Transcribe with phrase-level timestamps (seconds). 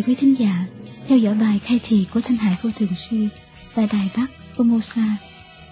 [0.00, 0.66] Mời quý thính giả
[1.08, 3.28] theo dõi bài khai thị của Thanh Hải Vô Thường Sư
[3.74, 5.12] tại Đài Bắc Formosa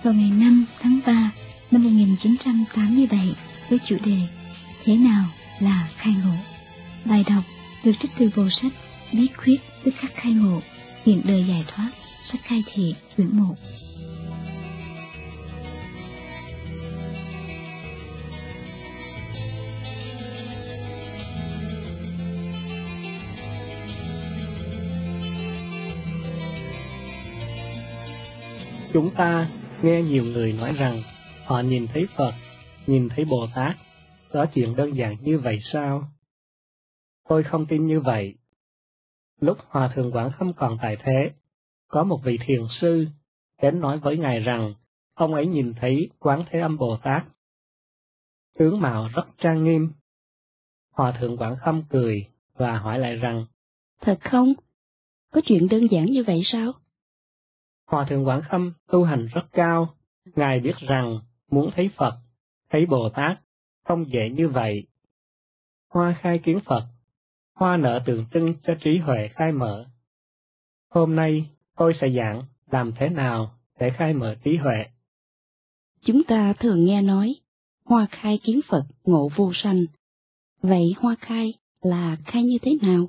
[0.02, 1.30] vào ngày 5 tháng 3
[1.70, 3.28] năm 1987
[3.70, 4.18] với chủ đề
[4.84, 5.24] Thế nào
[5.60, 6.34] là khai ngộ?
[7.04, 7.44] Bài đọc
[7.84, 8.72] được trích từ bộ sách
[9.12, 10.60] Bí quyết tức khắc khai ngộ,
[11.06, 11.90] hiện đời giải thoát,
[12.32, 13.54] sách khai thị quyển 1.
[28.98, 29.50] Chúng ta
[29.82, 31.02] nghe nhiều người nói rằng
[31.44, 32.32] họ nhìn thấy Phật,
[32.86, 33.76] nhìn thấy Bồ Tát.
[34.32, 36.02] Có chuyện đơn giản như vậy sao?
[37.28, 38.34] Tôi không tin như vậy.
[39.40, 41.30] Lúc Hòa Thượng Quảng Khâm còn tại thế,
[41.88, 43.06] có một vị thiền sư
[43.62, 44.74] đến nói với Ngài rằng
[45.14, 47.24] ông ấy nhìn thấy Quán Thế Âm Bồ Tát.
[48.58, 49.92] Tướng mạo rất trang nghiêm.
[50.92, 53.46] Hòa Thượng Quảng Khâm cười và hỏi lại rằng
[54.00, 54.52] Thật không?
[55.32, 56.72] Có chuyện đơn giản như vậy sao?
[57.88, 59.94] Hòa Thượng Quảng Khâm tu hành rất cao,
[60.36, 61.18] Ngài biết rằng
[61.50, 62.14] muốn thấy Phật,
[62.70, 63.38] thấy Bồ Tát,
[63.84, 64.86] không dễ như vậy.
[65.90, 66.86] Hoa khai kiến Phật,
[67.54, 69.86] hoa nở tượng trưng cho trí huệ khai mở.
[70.90, 74.86] Hôm nay tôi sẽ giảng làm thế nào để khai mở trí huệ.
[76.04, 77.34] Chúng ta thường nghe nói,
[77.84, 79.84] hoa khai kiến Phật ngộ vô sanh.
[80.62, 83.08] Vậy hoa khai là khai như thế nào?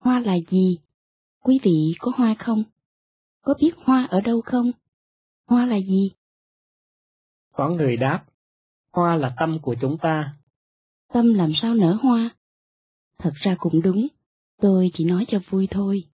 [0.00, 0.78] Hoa là gì?
[1.44, 2.64] Quý vị có hoa không?
[3.42, 4.70] Có biết hoa ở đâu không?
[5.46, 6.12] Hoa là gì?
[7.52, 8.24] Có người đáp,
[8.92, 10.36] hoa là tâm của chúng ta.
[11.12, 12.30] Tâm làm sao nở hoa?
[13.18, 14.06] Thật ra cũng đúng,
[14.60, 16.04] tôi chỉ nói cho vui thôi.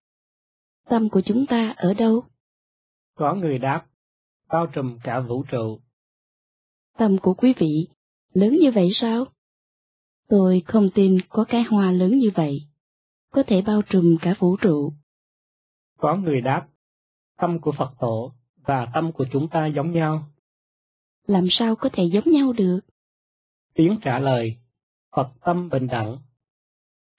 [0.84, 2.24] Tâm của chúng ta ở đâu?
[3.14, 3.86] Có người đáp,
[4.48, 5.80] bao trùm cả vũ trụ.
[6.98, 7.88] Tâm của quý vị
[8.34, 9.26] lớn như vậy sao?
[10.28, 12.60] Tôi không tin có cái hoa lớn như vậy,
[13.30, 14.92] có thể bao trùm cả vũ trụ.
[15.98, 16.66] Có người đáp,
[17.38, 18.32] tâm của Phật tổ
[18.66, 20.24] và tâm của chúng ta giống nhau.
[21.26, 22.80] Làm sao có thể giống nhau được?
[23.74, 24.56] Tiếng trả lời,
[25.16, 26.18] Phật tâm bình đẳng.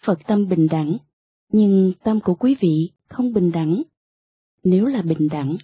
[0.06, 0.98] Phật tâm bình đẳng,
[1.52, 3.84] nhưng tâm của quý vị không bình đẳng.
[4.64, 5.58] Nếu là bình đẳng,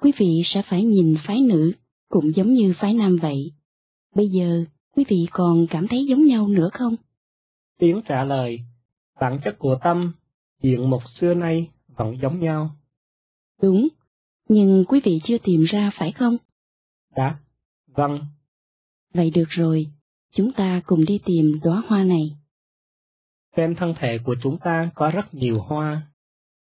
[0.00, 1.72] quý vị sẽ phải nhìn phái nữ
[2.08, 3.52] cũng giống như phái nam vậy.
[4.14, 4.64] Bây giờ,
[4.96, 6.96] quý vị còn cảm thấy giống nhau nữa không?
[7.78, 8.58] Tiếng trả lời,
[9.20, 10.12] bản chất của tâm,
[10.62, 12.70] diện mục xưa nay vẫn giống nhau.
[13.62, 13.88] Đúng,
[14.50, 16.36] nhưng quý vị chưa tìm ra phải không?
[17.16, 17.38] Đã,
[17.86, 18.20] vâng.
[19.14, 19.86] Vậy được rồi,
[20.34, 22.36] chúng ta cùng đi tìm đóa hoa này.
[23.56, 26.02] Trên thân thể của chúng ta có rất nhiều hoa,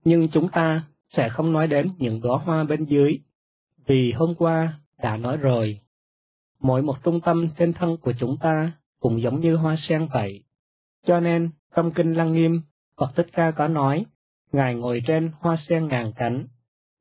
[0.04, 0.84] nhưng chúng ta
[1.16, 3.18] sẽ không nói đến những đóa hoa bên dưới,
[3.86, 5.80] vì hôm qua đã nói rồi.
[6.60, 10.44] Mỗi một trung tâm trên thân của chúng ta cũng giống như hoa sen vậy.
[11.06, 12.60] Cho nên, trong Kinh Lăng Nghiêm,
[12.96, 14.06] Phật Thích Ca có nói,
[14.52, 16.46] Ngài ngồi trên hoa sen ngàn cánh,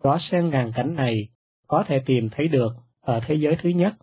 [0.05, 1.27] rõ xen ngàn cảnh này
[1.67, 3.93] có thể tìm thấy được ở thế giới thứ nhất.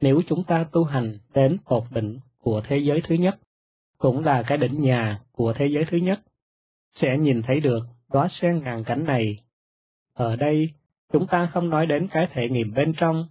[0.00, 3.38] Nếu chúng ta tu hành đến tột đỉnh của thế giới thứ nhất,
[3.98, 6.20] cũng là cái đỉnh nhà của thế giới thứ nhất,
[7.00, 7.80] sẽ nhìn thấy được
[8.12, 9.38] đóa sen ngàn cảnh này.
[10.14, 10.70] Ở đây,
[11.12, 13.26] chúng ta không nói đến cái thể nghiệm bên trong,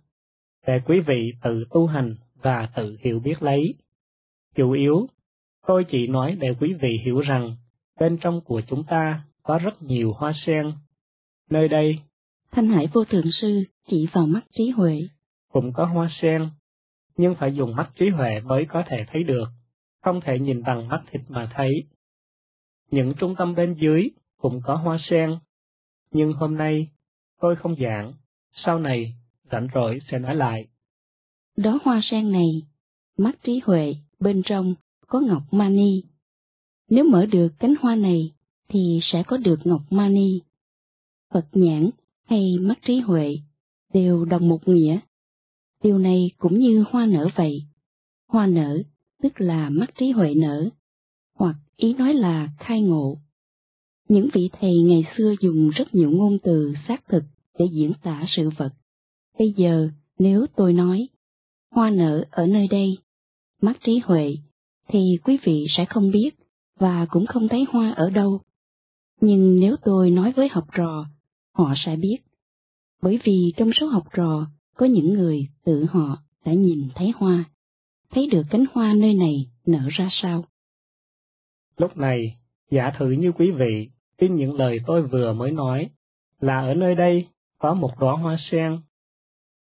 [0.67, 3.73] để quý vị tự tu hành và tự hiểu biết lấy.
[4.55, 5.07] Chủ yếu,
[5.67, 7.55] tôi chỉ nói để quý vị hiểu rằng
[7.99, 10.71] bên trong của chúng ta có rất nhiều hoa sen
[11.49, 11.99] Nơi đây,
[12.51, 15.07] Thanh Hải Vô Thượng Sư chỉ vào mắt trí huệ.
[15.51, 16.49] Cũng có hoa sen,
[17.17, 19.45] nhưng phải dùng mắt trí huệ mới có thể thấy được,
[20.01, 21.83] không thể nhìn bằng mắt thịt mà thấy.
[22.91, 25.35] Những trung tâm bên dưới cũng có hoa sen,
[26.11, 26.87] nhưng hôm nay
[27.41, 28.13] tôi không giảng,
[28.65, 29.13] sau này
[29.51, 30.67] rảnh rỗi sẽ nói lại.
[31.57, 32.49] Đó hoa sen này,
[33.17, 34.75] mắt trí huệ bên trong
[35.07, 36.03] có ngọc mani.
[36.89, 38.31] Nếu mở được cánh hoa này
[38.69, 40.39] thì sẽ có được ngọc mani.
[41.33, 41.89] Phật nhãn
[42.25, 43.35] hay mắt trí huệ
[43.93, 44.99] đều đồng một nghĩa.
[45.83, 47.63] Điều này cũng như hoa nở vậy.
[48.27, 48.81] Hoa nở
[49.21, 50.69] tức là mắt trí huệ nở,
[51.39, 53.17] hoặc ý nói là khai ngộ.
[54.09, 57.23] Những vị thầy ngày xưa dùng rất nhiều ngôn từ xác thực
[57.59, 58.69] để diễn tả sự vật.
[59.39, 59.89] Bây giờ,
[60.19, 61.07] nếu tôi nói,
[61.71, 62.97] hoa nở ở nơi đây,
[63.61, 64.35] mắt trí huệ,
[64.87, 66.29] thì quý vị sẽ không biết
[66.79, 68.41] và cũng không thấy hoa ở đâu.
[69.21, 71.05] Nhưng nếu tôi nói với học trò
[71.53, 72.17] họ sẽ biết.
[73.01, 77.43] Bởi vì trong số học trò có những người tự họ đã nhìn thấy hoa,
[78.11, 80.45] thấy được cánh hoa nơi này nở ra sao.
[81.77, 82.37] Lúc này,
[82.71, 85.89] giả thử như quý vị tin những lời tôi vừa mới nói,
[86.39, 87.27] là ở nơi đây
[87.57, 88.79] có một đóa hoa sen.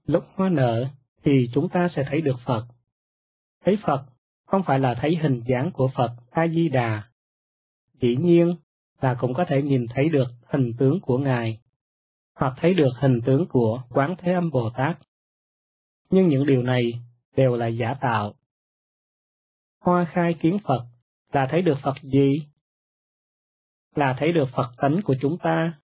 [0.05, 0.87] Lúc hoa nở
[1.23, 2.65] thì chúng ta sẽ thấy được Phật.
[3.65, 4.05] Thấy Phật
[4.45, 7.03] không phải là thấy hình dáng của Phật A-di-đà.
[8.01, 8.55] Dĩ nhiên,
[9.01, 11.59] là cũng có thể nhìn thấy được hình tướng của Ngài,
[12.35, 14.97] hoặc thấy được hình tướng của Quán Thế Âm Bồ Tát.
[16.09, 16.93] Nhưng những điều này
[17.35, 18.33] đều là giả tạo.
[19.81, 20.85] Hoa khai kiến Phật
[21.31, 22.47] là thấy được Phật gì?
[23.95, 25.79] Là thấy được Phật tánh của chúng ta,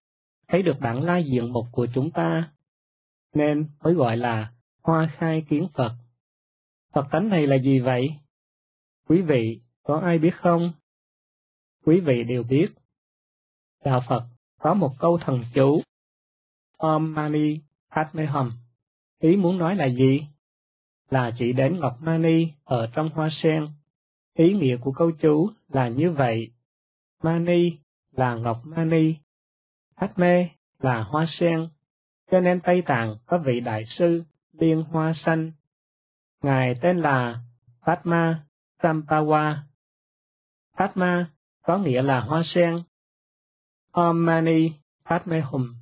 [0.48, 2.52] thấy được bản lai diện mục của chúng ta,
[3.34, 4.52] nên mới gọi là
[4.84, 5.92] hoa khai kiến Phật.
[6.94, 8.10] Phật tánh này là gì vậy?
[9.08, 10.74] Quý vị có ai biết không?
[11.86, 12.68] Quý vị đều biết.
[13.86, 14.24] Đạo Phật
[14.60, 15.82] có một câu thần chú
[16.82, 17.60] Om Mani
[17.96, 18.52] Padme Hum.
[19.20, 20.28] Ý muốn nói là gì?
[21.10, 23.68] Là chỉ đến Ngọc Mani ở trong hoa sen.
[24.34, 26.52] Ý nghĩa của câu chú là như vậy.
[27.24, 27.78] Mani
[28.12, 29.16] là Ngọc Mani.
[29.98, 30.50] Padme
[30.80, 31.68] là hoa sen.
[32.32, 34.24] Cho nên Tây Tạng có vị đại sư
[34.54, 35.52] Liên Hoa Xanh.
[36.44, 37.42] Ngài tên là
[37.86, 38.44] Padma
[38.82, 39.56] Sampawa.
[40.78, 41.30] Padma
[41.62, 42.80] có nghĩa là hoa sen.
[43.92, 44.72] Om Mani
[45.10, 45.81] Padme Hum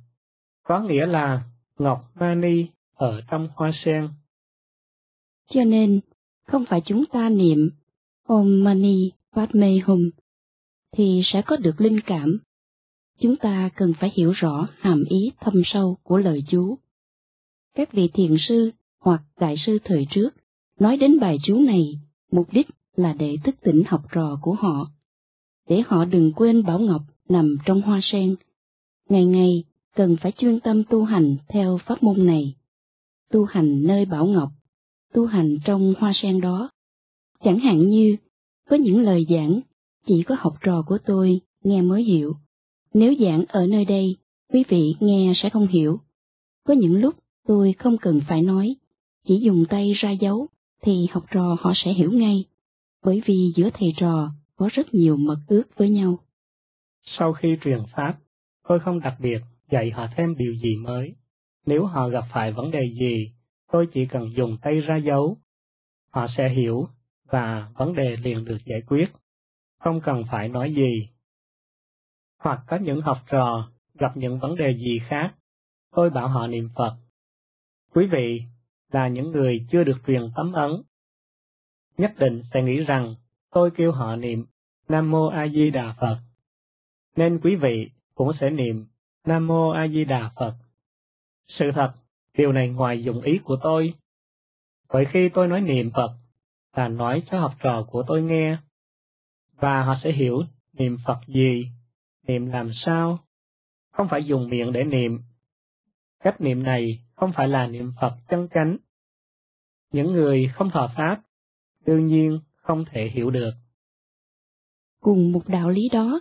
[0.70, 1.42] có nghĩa là
[1.78, 4.08] ngọc mani ở trong hoa sen.
[5.50, 6.00] Cho nên,
[6.46, 7.70] không phải chúng ta niệm
[8.26, 10.10] Om Mani Padme Hum
[10.92, 12.38] thì sẽ có được linh cảm.
[13.20, 16.78] Chúng ta cần phải hiểu rõ hàm ý thâm sâu của lời chú.
[17.74, 18.70] Các vị thiền sư
[19.00, 20.30] hoặc đại sư thời trước
[20.78, 22.00] nói đến bài chú này,
[22.32, 24.90] mục đích là để thức tỉnh học trò của họ,
[25.68, 28.36] để họ đừng quên Bảo Ngọc nằm trong hoa sen.
[29.08, 29.64] Ngày ngày
[29.96, 32.54] cần phải chuyên tâm tu hành theo pháp môn này.
[33.30, 34.48] Tu hành nơi Bảo Ngọc,
[35.12, 36.70] tu hành trong hoa sen đó.
[37.44, 38.16] Chẳng hạn như,
[38.68, 39.60] có những lời giảng
[40.06, 42.34] chỉ có học trò của tôi nghe mới hiểu.
[42.94, 44.16] Nếu giảng ở nơi đây,
[44.52, 46.00] quý vị nghe sẽ không hiểu.
[46.66, 47.14] Có những lúc
[47.46, 48.76] tôi không cần phải nói,
[49.26, 50.46] chỉ dùng tay ra dấu
[50.82, 52.44] thì học trò họ sẽ hiểu ngay,
[53.04, 56.18] bởi vì giữa thầy trò có rất nhiều mật ước với nhau.
[57.18, 58.18] Sau khi truyền pháp,
[58.68, 59.38] tôi không đặc biệt
[59.70, 61.14] dạy họ thêm điều gì mới.
[61.66, 63.32] Nếu họ gặp phải vấn đề gì,
[63.72, 65.36] tôi chỉ cần dùng tay ra dấu.
[66.10, 66.88] Họ sẽ hiểu
[67.30, 69.06] và vấn đề liền được giải quyết,
[69.78, 71.08] không cần phải nói gì.
[72.38, 75.34] Hoặc có những học trò gặp những vấn đề gì khác,
[75.92, 76.96] tôi bảo họ niệm Phật.
[77.94, 78.42] Quý vị
[78.90, 80.70] là những người chưa được truyền tấm ấn.
[81.98, 83.14] Nhất định sẽ nghĩ rằng
[83.50, 84.44] tôi kêu họ niệm
[84.88, 86.20] Nam Mô A Di Đà Phật.
[87.16, 88.86] Nên quý vị cũng sẽ niệm
[89.26, 90.54] Nam Mô A Di Đà Phật.
[91.48, 91.92] Sự thật,
[92.36, 93.94] điều này ngoài dụng ý của tôi.
[94.88, 96.10] Bởi khi tôi nói niệm Phật,
[96.76, 98.58] là nói cho học trò của tôi nghe,
[99.54, 101.66] và họ sẽ hiểu niệm Phật gì,
[102.26, 103.18] niệm làm sao,
[103.92, 105.18] không phải dùng miệng để niệm.
[106.20, 108.76] Cách niệm này không phải là niệm Phật chân chánh.
[109.92, 111.22] Những người không thọ Pháp,
[111.86, 113.50] đương nhiên không thể hiểu được.
[115.00, 116.20] Cùng một đạo lý đó,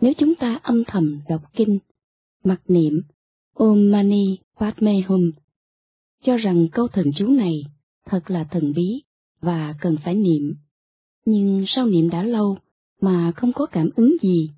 [0.00, 1.78] nếu chúng ta âm thầm đọc kinh
[2.46, 3.02] mặc niệm
[3.54, 5.30] Om Mani Padme Hum,
[6.24, 7.62] cho rằng câu thần chú này
[8.04, 9.02] thật là thần bí
[9.40, 10.54] và cần phải niệm.
[11.24, 12.58] Nhưng sau niệm đã lâu
[13.00, 14.50] mà không có cảm ứng gì.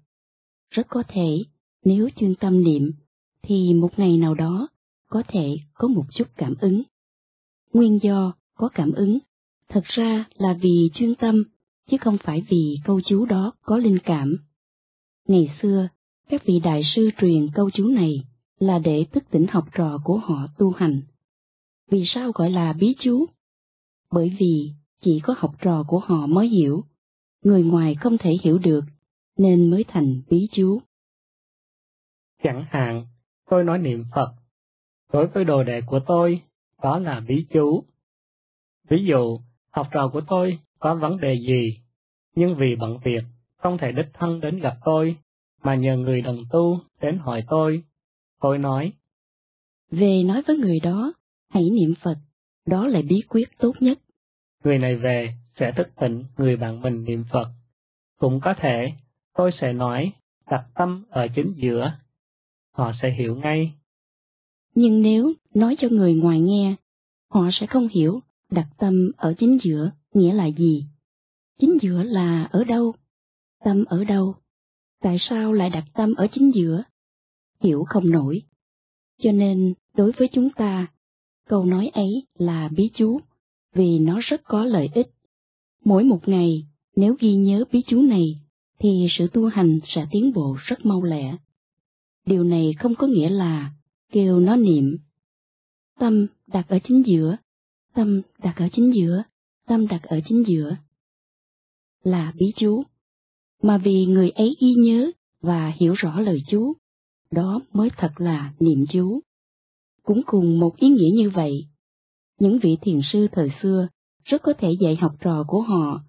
[0.70, 1.44] Rất có thể,
[1.84, 2.92] nếu chuyên tâm niệm,
[3.42, 4.68] thì một ngày nào đó
[5.10, 6.82] có thể có một chút cảm ứng.
[7.72, 9.18] Nguyên do có cảm ứng,
[9.68, 11.44] thật ra là vì chuyên tâm,
[11.90, 14.36] chứ không phải vì câu chú đó có linh cảm.
[15.28, 15.88] Ngày xưa,
[16.28, 18.24] các vị đại sư truyền câu chú này
[18.58, 21.02] là để thức tỉnh học trò của họ tu hành.
[21.90, 23.26] Vì sao gọi là bí chú?
[24.12, 26.84] Bởi vì chỉ có học trò của họ mới hiểu,
[27.44, 28.84] người ngoài không thể hiểu được,
[29.38, 30.80] nên mới thành bí chú.
[32.42, 33.06] Chẳng hạn,
[33.50, 34.32] tôi nói niệm Phật,
[35.12, 36.42] đối với đồ đệ của tôi,
[36.82, 37.84] đó là bí chú.
[38.88, 39.38] Ví dụ,
[39.70, 41.80] học trò của tôi có vấn đề gì,
[42.34, 43.22] nhưng vì bận việc,
[43.56, 45.16] không thể đích thân đến gặp tôi,
[45.62, 47.82] mà nhờ người đồng tu đến hỏi tôi.
[48.40, 48.92] Tôi nói,
[49.90, 51.12] Về nói với người đó,
[51.50, 52.16] hãy niệm Phật,
[52.66, 53.98] đó là bí quyết tốt nhất.
[54.64, 57.48] Người này về sẽ thức tỉnh người bạn mình niệm Phật.
[58.18, 58.92] Cũng có thể,
[59.34, 60.12] tôi sẽ nói,
[60.50, 61.92] đặt tâm ở chính giữa.
[62.72, 63.72] Họ sẽ hiểu ngay.
[64.74, 66.74] Nhưng nếu nói cho người ngoài nghe,
[67.30, 70.84] họ sẽ không hiểu đặt tâm ở chính giữa nghĩa là gì.
[71.60, 72.94] Chính giữa là ở đâu?
[73.64, 74.34] Tâm ở đâu?
[75.00, 76.82] Tại sao lại đặt tâm ở chính giữa?
[77.62, 78.42] Hiểu không nổi.
[79.22, 80.86] Cho nên, đối với chúng ta,
[81.48, 83.20] câu nói ấy là bí chú,
[83.74, 85.06] vì nó rất có lợi ích.
[85.84, 88.40] Mỗi một ngày, nếu ghi nhớ bí chú này,
[88.78, 91.36] thì sự tu hành sẽ tiến bộ rất mau lẹ.
[92.26, 93.72] Điều này không có nghĩa là
[94.12, 94.98] kêu nó niệm.
[95.98, 97.36] Tâm đặt ở chính giữa,
[97.94, 99.22] tâm đặt ở chính giữa,
[99.66, 100.76] tâm đặt ở chính giữa.
[102.02, 102.82] Là bí chú
[103.62, 105.10] mà vì người ấy ghi nhớ
[105.42, 106.72] và hiểu rõ lời chú,
[107.30, 109.20] đó mới thật là niệm chú.
[110.02, 111.66] Cũng cùng một ý nghĩa như vậy,
[112.38, 113.88] những vị thiền sư thời xưa
[114.24, 116.00] rất có thể dạy học trò của họ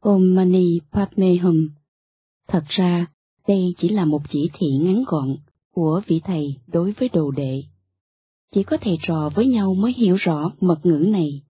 [0.00, 1.68] Om Mani Padme Hum.
[2.48, 3.06] Thật ra,
[3.48, 5.36] đây chỉ là một chỉ thị ngắn gọn
[5.74, 7.62] của vị thầy đối với đồ đệ.
[8.54, 11.42] Chỉ có thầy trò với nhau mới hiểu rõ mật ngữ này,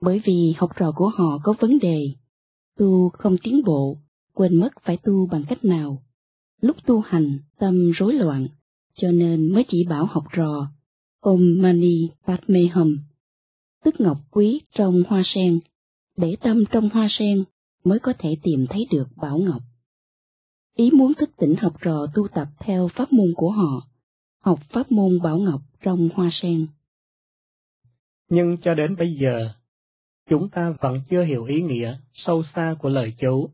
[0.00, 2.12] bởi vì học trò của họ có vấn đề,
[2.78, 3.96] tu không tiến bộ,
[4.34, 6.02] quên mất phải tu bằng cách nào.
[6.60, 8.48] Lúc tu hành, tâm rối loạn,
[8.94, 10.70] cho nên mới chỉ bảo học trò
[11.20, 12.98] Om Mani Padme Hum,
[13.84, 15.60] tức ngọc quý trong hoa sen,
[16.16, 17.44] để tâm trong hoa sen
[17.84, 19.62] mới có thể tìm thấy được Bảo Ngọc.
[20.76, 23.88] Ý muốn thức tỉnh học trò tu tập theo pháp môn của họ,
[24.44, 26.66] học pháp môn Bảo Ngọc trong hoa sen.
[28.28, 29.52] Nhưng cho đến bây giờ,
[30.28, 33.50] chúng ta vẫn chưa hiểu ý nghĩa sâu xa của lời chú.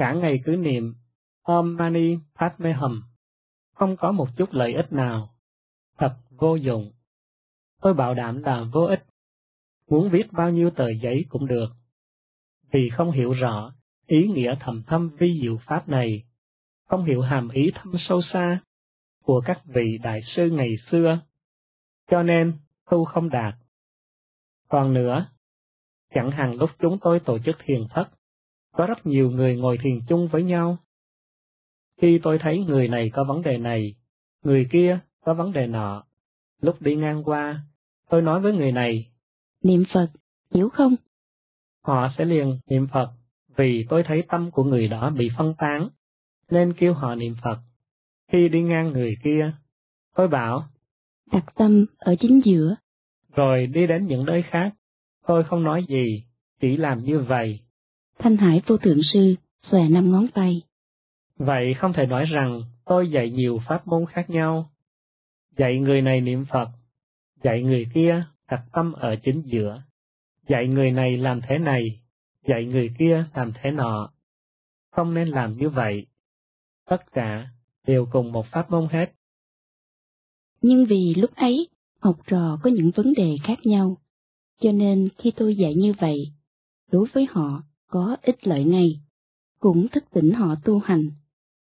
[0.00, 0.94] Cả ngày cứ niệm
[1.42, 3.02] Om Mani Padme Hum,
[3.74, 5.34] không có một chút lợi ích nào,
[5.98, 6.92] thật vô dụng.
[7.80, 9.02] Tôi bảo đảm là vô ích.
[9.90, 11.66] Muốn viết bao nhiêu tờ giấy cũng được,
[12.72, 13.72] vì không hiểu rõ
[14.06, 16.24] ý nghĩa thầm thâm vi diệu pháp này,
[16.88, 18.60] không hiểu hàm ý thâm sâu xa
[19.24, 21.20] của các vị đại sư ngày xưa,
[22.10, 22.58] cho nên
[22.90, 23.54] tu không đạt.
[24.68, 25.26] Còn nữa,
[26.14, 28.08] chẳng hạn lúc chúng tôi tổ chức thiền thất,
[28.72, 30.78] có rất nhiều người ngồi thiền chung với nhau.
[32.00, 33.94] Khi tôi thấy người này có vấn đề này,
[34.44, 36.04] người kia có vấn đề nọ,
[36.60, 37.60] lúc đi ngang qua,
[38.08, 39.10] tôi nói với người này,
[39.62, 40.08] Niệm Phật,
[40.54, 40.96] hiểu không?
[41.82, 43.10] họ sẽ liền niệm Phật,
[43.56, 45.88] vì tôi thấy tâm của người đó bị phân tán,
[46.50, 47.58] nên kêu họ niệm Phật.
[48.32, 49.52] Khi đi ngang người kia,
[50.14, 50.64] tôi bảo,
[51.32, 52.74] đặt tâm ở chính giữa.
[53.34, 54.74] Rồi đi đến những nơi khác,
[55.26, 56.24] tôi không nói gì,
[56.60, 57.60] chỉ làm như vậy.
[58.22, 59.34] Thanh Hải vô thượng sư
[59.70, 60.62] xòe năm ngón tay.
[61.36, 64.70] Vậy không thể nói rằng tôi dạy nhiều pháp môn khác nhau.
[65.56, 66.68] Dạy người này niệm Phật,
[67.42, 69.82] dạy người kia đặt tâm ở chính giữa
[70.50, 72.00] dạy người này làm thế này,
[72.46, 74.10] dạy người kia làm thế nọ.
[74.90, 76.06] Không nên làm như vậy.
[76.88, 77.48] Tất cả
[77.86, 79.12] đều cùng một pháp môn hết.
[80.62, 81.68] Nhưng vì lúc ấy,
[82.00, 83.96] học trò có những vấn đề khác nhau,
[84.60, 86.32] cho nên khi tôi dạy như vậy,
[86.92, 89.00] đối với họ có ích lợi ngay,
[89.60, 91.10] cũng thức tỉnh họ tu hành,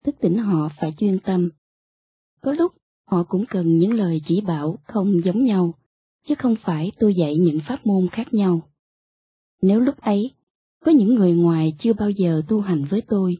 [0.06, 1.50] thức tỉnh họ phải chuyên tâm.
[2.42, 2.72] Có lúc
[3.08, 5.74] họ cũng cần những lời chỉ bảo không giống nhau,
[6.28, 8.62] chứ không phải tôi dạy những pháp môn khác nhau.
[9.62, 10.32] Nếu lúc ấy,
[10.86, 13.38] có những người ngoài chưa bao giờ tu hành với tôi,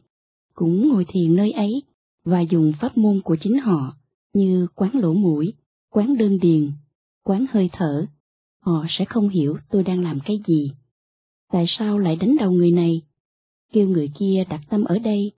[0.54, 1.82] cũng ngồi thiền nơi ấy
[2.24, 3.96] và dùng pháp môn của chính họ
[4.34, 5.52] như quán lỗ mũi,
[5.90, 6.70] quán đơn điền,
[7.24, 8.06] quán hơi thở,
[8.60, 10.72] họ sẽ không hiểu tôi đang làm cái gì.
[11.52, 13.02] Tại sao lại đánh đầu người này?
[13.72, 15.32] Kêu người kia đặt tâm ở đây,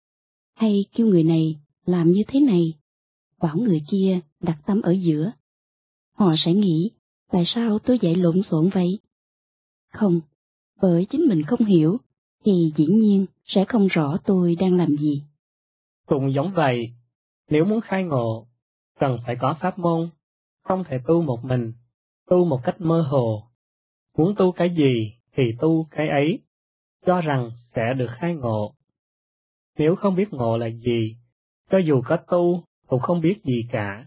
[0.55, 2.75] hay kêu người này làm như thế này,
[3.41, 5.33] bảo người kia đặt tâm ở giữa.
[6.17, 6.91] Họ sẽ nghĩ,
[7.31, 8.99] tại sao tôi dạy lộn xộn vậy?
[9.93, 10.21] Không,
[10.83, 11.99] bởi chính mình không hiểu,
[12.45, 15.23] thì dĩ nhiên sẽ không rõ tôi đang làm gì.
[16.07, 16.93] Cũng giống vậy,
[17.51, 18.47] nếu muốn khai ngộ,
[19.01, 20.09] cần phải có pháp môn,
[20.63, 21.73] không thể tu một mình,
[22.27, 23.43] tu một cách mơ hồ.
[24.19, 26.39] Muốn tu cái gì thì tu cái ấy,
[27.07, 28.75] cho rằng sẽ được khai ngộ.
[29.79, 31.17] Nếu không biết ngộ là gì,
[31.71, 34.07] cho dù có tu cũng không biết gì cả.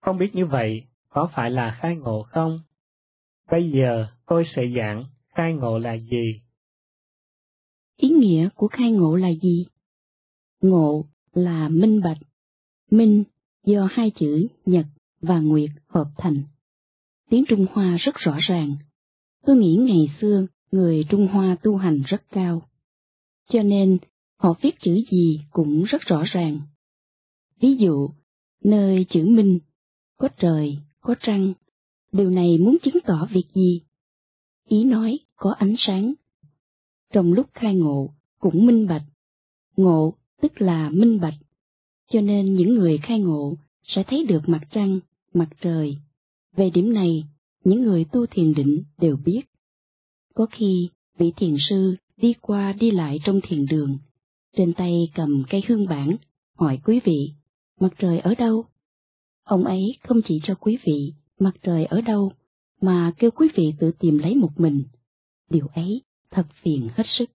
[0.00, 2.60] Không biết như vậy, có phải là khai ngộ không?
[3.50, 5.04] Bây giờ tôi sẽ giảng
[5.34, 6.40] khai ngộ là gì?
[7.96, 9.66] Ý nghĩa của khai ngộ là gì?
[10.62, 12.18] Ngộ là minh bạch.
[12.90, 13.24] Minh
[13.66, 14.86] do hai chữ nhật
[15.20, 16.42] và nguyệt hợp thành.
[17.30, 18.76] Tiếng Trung Hoa rất rõ ràng.
[19.46, 22.62] Tôi nghĩ ngày xưa người Trung Hoa tu hành rất cao.
[23.48, 23.98] Cho nên
[24.38, 26.60] họ viết chữ gì cũng rất rõ ràng.
[27.60, 28.10] Ví dụ,
[28.64, 29.58] nơi chữ minh,
[30.18, 31.52] có trời, có trăng,
[32.12, 33.82] điều này muốn chứng tỏ việc gì?
[34.68, 36.14] ý nói có ánh sáng.
[37.12, 39.04] Trong lúc khai ngộ cũng minh bạch,
[39.76, 41.34] ngộ tức là minh bạch,
[42.12, 45.00] cho nên những người khai ngộ sẽ thấy được mặt trăng,
[45.34, 45.96] mặt trời.
[46.56, 47.24] Về điểm này,
[47.64, 49.40] những người tu thiền định đều biết.
[50.34, 50.88] Có khi
[51.18, 53.98] vị thiền sư đi qua đi lại trong thiền đường,
[54.56, 56.16] trên tay cầm cây hương bản,
[56.58, 57.32] hỏi quý vị,
[57.80, 58.64] mặt trời ở đâu?
[59.44, 62.32] Ông ấy không chỉ cho quý vị mặt trời ở đâu,
[62.80, 64.84] mà kêu quý vị tự tìm lấy một mình.
[65.50, 67.30] Điều ấy thật phiền hết sức.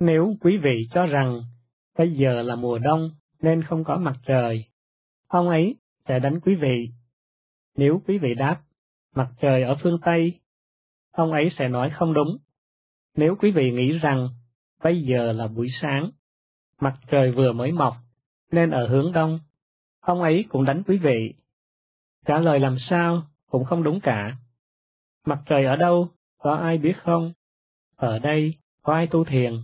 [0.00, 1.42] Nếu quý vị cho rằng
[1.98, 3.10] bây giờ là mùa đông
[3.42, 4.64] nên không có mặt trời,
[5.28, 5.74] ông ấy
[6.08, 6.88] sẽ đánh quý vị.
[7.76, 8.62] Nếu quý vị đáp
[9.16, 10.40] mặt trời ở phương Tây,
[11.12, 12.36] ông ấy sẽ nói không đúng.
[13.16, 14.28] Nếu quý vị nghĩ rằng
[14.82, 16.10] bây giờ là buổi sáng,
[16.80, 17.96] mặt trời vừa mới mọc,
[18.52, 19.38] nên ở hướng đông.
[20.00, 21.34] Ông ấy cũng đánh quý vị.
[22.26, 24.36] Trả lời làm sao cũng không đúng cả.
[25.26, 26.08] Mặt trời ở đâu,
[26.38, 27.32] có ai biết không?
[27.96, 29.54] Ở đây, có ai tu thiền?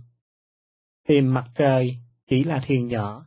[1.07, 1.97] Tìm mặt trời
[2.29, 3.25] chỉ là thiền nhỏ.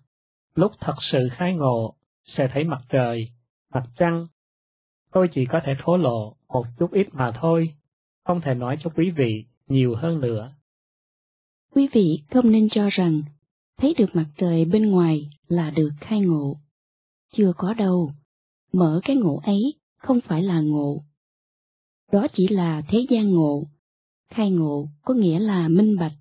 [0.54, 3.28] Lúc thật sự khai ngộ, sẽ thấy mặt trời,
[3.74, 4.26] mặt trăng.
[5.12, 7.74] Tôi chỉ có thể thố lộ một chút ít mà thôi,
[8.24, 10.52] không thể nói cho quý vị nhiều hơn nữa.
[11.74, 13.22] Quý vị không nên cho rằng
[13.78, 16.56] thấy được mặt trời bên ngoài là được khai ngộ.
[17.36, 18.12] Chưa có đâu,
[18.72, 21.02] mở cái ngộ ấy không phải là ngộ.
[22.12, 23.64] Đó chỉ là thế gian ngộ.
[24.30, 26.12] Khai ngộ có nghĩa là minh bạch.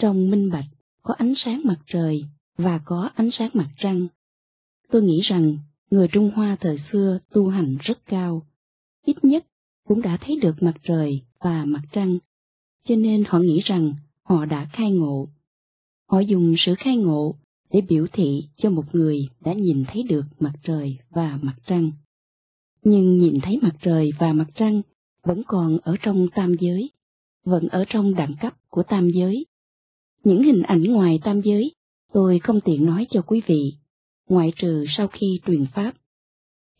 [0.00, 0.64] Trong minh bạch
[1.02, 2.24] có ánh sáng mặt trời
[2.58, 4.06] và có ánh sáng mặt trăng.
[4.90, 5.58] Tôi nghĩ rằng
[5.90, 8.42] người Trung Hoa thời xưa tu hành rất cao,
[9.04, 9.46] ít nhất
[9.86, 12.18] cũng đã thấy được mặt trời và mặt trăng,
[12.88, 15.28] cho nên họ nghĩ rằng họ đã khai ngộ.
[16.08, 17.34] Họ dùng sự khai ngộ
[17.72, 21.90] để biểu thị cho một người đã nhìn thấy được mặt trời và mặt trăng.
[22.84, 24.82] Nhưng nhìn thấy mặt trời và mặt trăng
[25.22, 26.90] vẫn còn ở trong tam giới,
[27.44, 29.46] vẫn ở trong đẳng cấp của tam giới.
[30.24, 31.72] Những hình ảnh ngoài tam giới
[32.12, 33.74] tôi không tiện nói cho quý vị,
[34.28, 35.92] ngoại trừ sau khi truyền pháp.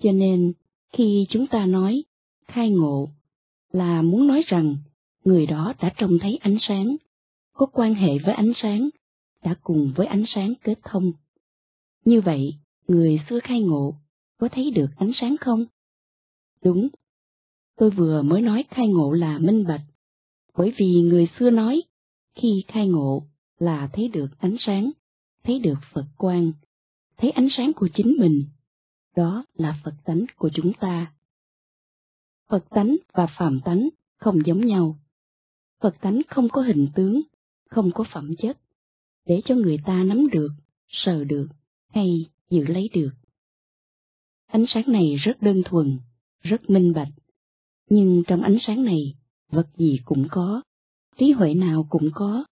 [0.02, 0.52] Cho nên,
[0.92, 2.04] khi chúng ta nói
[2.46, 3.08] khai ngộ
[3.72, 4.76] là muốn nói rằng
[5.24, 6.96] người đó đã trông thấy ánh sáng,
[7.52, 8.88] có quan hệ với ánh sáng,
[9.44, 11.12] đã cùng với ánh sáng kết thông.
[12.04, 12.54] Như vậy,
[12.88, 13.94] người xưa khai ngộ
[14.38, 15.64] có thấy được ánh sáng không?
[16.64, 16.88] Đúng,
[17.76, 19.80] tôi vừa mới nói khai ngộ là minh bạch,
[20.56, 21.82] bởi vì người xưa nói
[22.34, 23.22] khi khai ngộ
[23.58, 24.90] là thấy được ánh sáng,
[25.44, 26.52] thấy được Phật quang
[27.18, 28.44] thấy ánh sáng của chính mình.
[29.16, 31.12] Đó là Phật tánh của chúng ta.
[32.48, 33.88] Phật tánh và phàm tánh
[34.18, 34.98] không giống nhau.
[35.80, 37.22] Phật tánh không có hình tướng,
[37.70, 38.58] không có phẩm chất,
[39.26, 40.48] để cho người ta nắm được,
[40.88, 41.46] sờ được,
[41.88, 43.10] hay giữ lấy được.
[44.46, 45.98] Ánh sáng này rất đơn thuần,
[46.40, 47.12] rất minh bạch,
[47.90, 49.14] nhưng trong ánh sáng này,
[49.50, 50.62] vật gì cũng có,
[51.18, 52.44] trí huệ nào cũng có,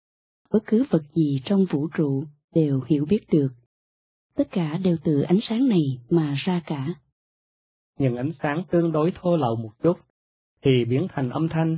[0.51, 2.23] bất cứ vật gì trong vũ trụ
[2.55, 3.49] đều hiểu biết được.
[4.37, 6.87] Tất cả đều từ ánh sáng này mà ra cả.
[7.99, 9.97] Những ánh sáng tương đối thô lậu một chút,
[10.63, 11.77] thì biến thành âm thanh.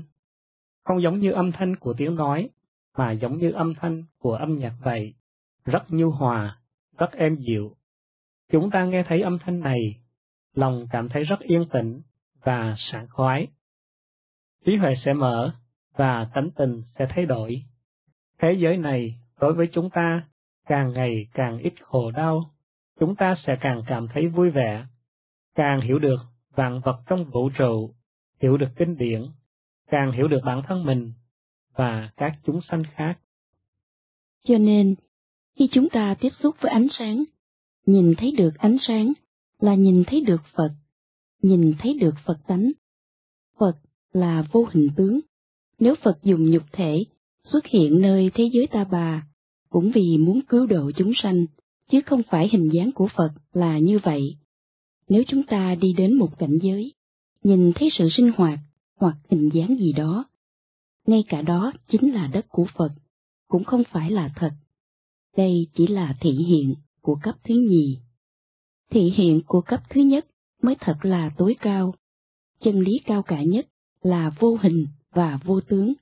[0.83, 2.49] Không giống như âm thanh của tiếng nói,
[2.97, 5.13] mà giống như âm thanh của âm nhạc vậy,
[5.65, 6.59] rất nhu hòa,
[6.97, 7.75] rất êm dịu.
[8.51, 9.79] Chúng ta nghe thấy âm thanh này,
[10.55, 12.01] lòng cảm thấy rất yên tĩnh
[12.43, 13.47] và sảng khoái.
[14.65, 15.53] Trí huệ sẽ mở
[15.95, 17.63] và tánh tình sẽ thay đổi.
[18.39, 20.28] Thế giới này đối với chúng ta
[20.69, 22.51] càng ngày càng ít khổ đau,
[22.99, 24.85] chúng ta sẽ càng cảm thấy vui vẻ,
[25.55, 26.19] càng hiểu được
[26.55, 27.93] vạn vật trong vũ trụ,
[28.41, 29.25] hiểu được kinh điển,
[29.87, 31.13] càng hiểu được bản thân mình
[31.75, 33.19] và các chúng sanh khác.
[34.43, 34.95] Cho nên,
[35.59, 37.23] khi chúng ta tiếp xúc với ánh sáng,
[37.85, 39.13] nhìn thấy được ánh sáng
[39.59, 40.71] là nhìn thấy được Phật,
[41.41, 42.71] nhìn thấy được Phật tánh.
[43.59, 43.75] Phật
[44.13, 45.19] là vô hình tướng.
[45.79, 47.03] Nếu Phật dùng nhục thể
[47.43, 49.28] xuất hiện nơi thế giới ta bà
[49.69, 51.45] cũng vì muốn cứu độ chúng sanh,
[51.91, 54.37] chứ không phải hình dáng của Phật là như vậy.
[55.09, 56.93] Nếu chúng ta đi đến một cảnh giới,
[57.43, 58.59] nhìn thấy sự sinh hoạt
[58.99, 60.25] hoặc hình dáng gì đó,
[61.07, 62.91] ngay cả đó chính là đất của Phật,
[63.47, 64.51] cũng không phải là thật.
[65.37, 67.97] Đây chỉ là thị hiện của cấp thứ nhì.
[68.91, 70.25] Thị hiện của cấp thứ nhất
[70.61, 71.93] mới thật là tối cao.
[72.63, 73.67] Chân lý cao cả nhất
[74.01, 75.93] là vô hình và vô tướng.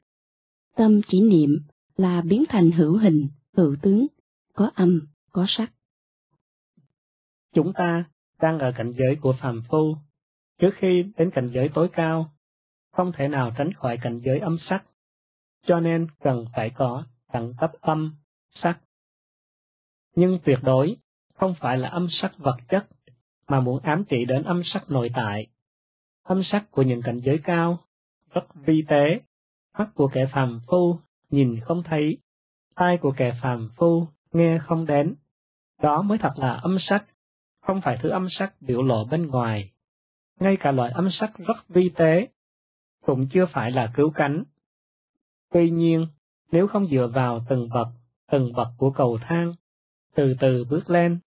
[0.75, 1.60] Tâm chỉ niệm
[1.97, 4.07] là biến thành hữu hình, hữu tướng,
[4.53, 5.71] có âm, có sắc.
[7.53, 8.05] Chúng ta
[8.41, 9.95] đang ở cảnh giới của phàm phu,
[10.59, 12.31] trước khi đến cảnh giới tối cao,
[12.91, 14.83] không thể nào tránh khỏi cảnh giới âm sắc,
[15.65, 18.15] cho nên cần phải có đẳng cấp âm,
[18.63, 18.79] sắc.
[20.15, 20.97] Nhưng tuyệt đối
[21.33, 22.87] không phải là âm sắc vật chất,
[23.47, 25.47] mà muốn ám chỉ đến âm sắc nội tại.
[26.23, 27.79] Âm sắc của những cảnh giới cao,
[28.33, 29.21] rất vi tế,
[29.77, 32.17] mắt của kẻ phàm phu nhìn không thấy,
[32.77, 35.15] tai của kẻ phàm phu nghe không đến.
[35.81, 37.05] Đó mới thật là âm sắc,
[37.61, 39.71] không phải thứ âm sắc biểu lộ bên ngoài.
[40.39, 42.27] Ngay cả loại âm sắc rất vi tế,
[43.05, 44.43] cũng chưa phải là cứu cánh.
[45.51, 46.07] Tuy nhiên,
[46.51, 47.87] nếu không dựa vào từng bậc,
[48.31, 49.53] từng bậc của cầu thang,
[50.15, 51.19] từ từ bước lên,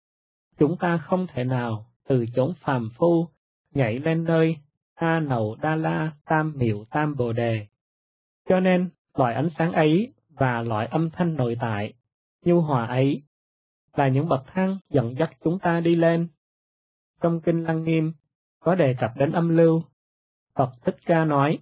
[0.58, 3.28] chúng ta không thể nào từ chốn phàm phu
[3.74, 4.56] nhảy lên nơi
[4.94, 7.66] A Nậu Đa La Tam Miệu Tam Bồ Đề.
[8.48, 11.92] Cho nên, loại ánh sáng ấy và loại âm thanh nội tại,
[12.44, 13.22] nhu hòa ấy,
[13.96, 16.28] là những bậc thang dẫn dắt chúng ta đi lên.
[17.20, 18.12] Trong Kinh Lăng Nghiêm,
[18.60, 19.82] có đề cập đến âm lưu.
[20.54, 21.58] Phật Thích Ca nói,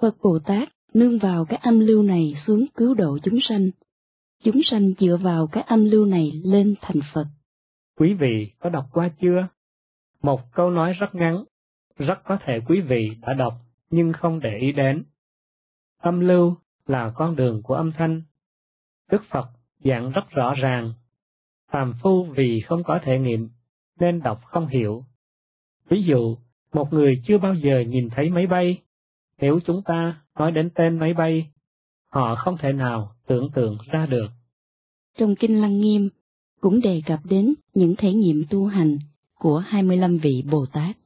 [0.00, 3.70] Phật Bồ Tát nương vào cái âm lưu này xuống cứu độ chúng sanh.
[4.44, 7.26] Chúng sanh dựa vào cái âm lưu này lên thành Phật.
[7.98, 9.48] Quý vị có đọc qua chưa?
[10.22, 11.44] Một câu nói rất ngắn,
[11.98, 13.54] rất có thể quý vị đã đọc
[13.90, 15.04] nhưng không để ý đến.
[16.02, 18.22] Âm lưu là con đường của âm thanh.
[19.10, 20.92] Đức Phật giảng rất rõ ràng.
[21.70, 23.48] Phàm phu vì không có thể nghiệm
[24.00, 25.04] nên đọc không hiểu.
[25.88, 26.36] Ví dụ,
[26.72, 28.82] một người chưa bao giờ nhìn thấy máy bay,
[29.38, 31.50] nếu chúng ta nói đến tên máy bay,
[32.12, 34.26] họ không thể nào tưởng tượng ra được.
[35.18, 36.08] Trong Kinh Lăng Nghiêm
[36.60, 38.98] cũng đề cập đến những thể nghiệm tu hành
[39.34, 40.96] của 25 vị Bồ Tát.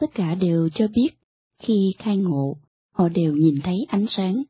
[0.00, 1.08] Tất cả đều cho biết
[1.58, 2.56] khi khai ngộ,
[2.92, 4.42] họ đều nhìn thấy ánh sáng.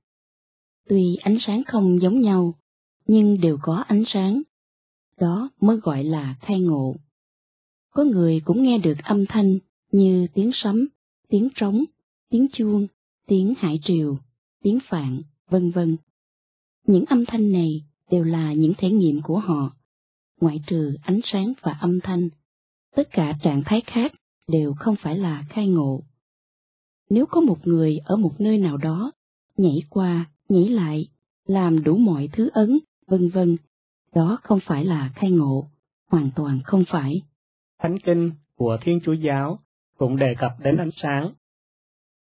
[0.88, 2.54] Tuy ánh sáng không giống nhau,
[3.06, 4.42] nhưng đều có ánh sáng.
[5.20, 6.94] Đó mới gọi là khai ngộ.
[7.90, 9.58] Có người cũng nghe được âm thanh
[9.92, 10.88] như tiếng sấm,
[11.28, 11.84] tiếng trống,
[12.30, 12.86] tiếng chuông,
[13.26, 14.18] tiếng hải triều,
[14.62, 15.96] tiếng phạn, vân vân.
[16.86, 19.76] Những âm thanh này đều là những thể nghiệm của họ,
[20.40, 22.28] ngoại trừ ánh sáng và âm thanh.
[22.96, 24.12] Tất cả trạng thái khác
[24.48, 26.00] đều không phải là khai ngộ.
[27.10, 29.12] Nếu có một người ở một nơi nào đó,
[29.56, 31.08] nhảy qua, nghĩ lại,
[31.46, 33.56] làm đủ mọi thứ ấn, vân vân,
[34.14, 35.68] đó không phải là khai ngộ,
[36.10, 37.22] hoàn toàn không phải.
[37.78, 39.58] Thánh kinh của Thiên Chúa Giáo
[39.98, 41.32] cũng đề cập đến ánh sáng.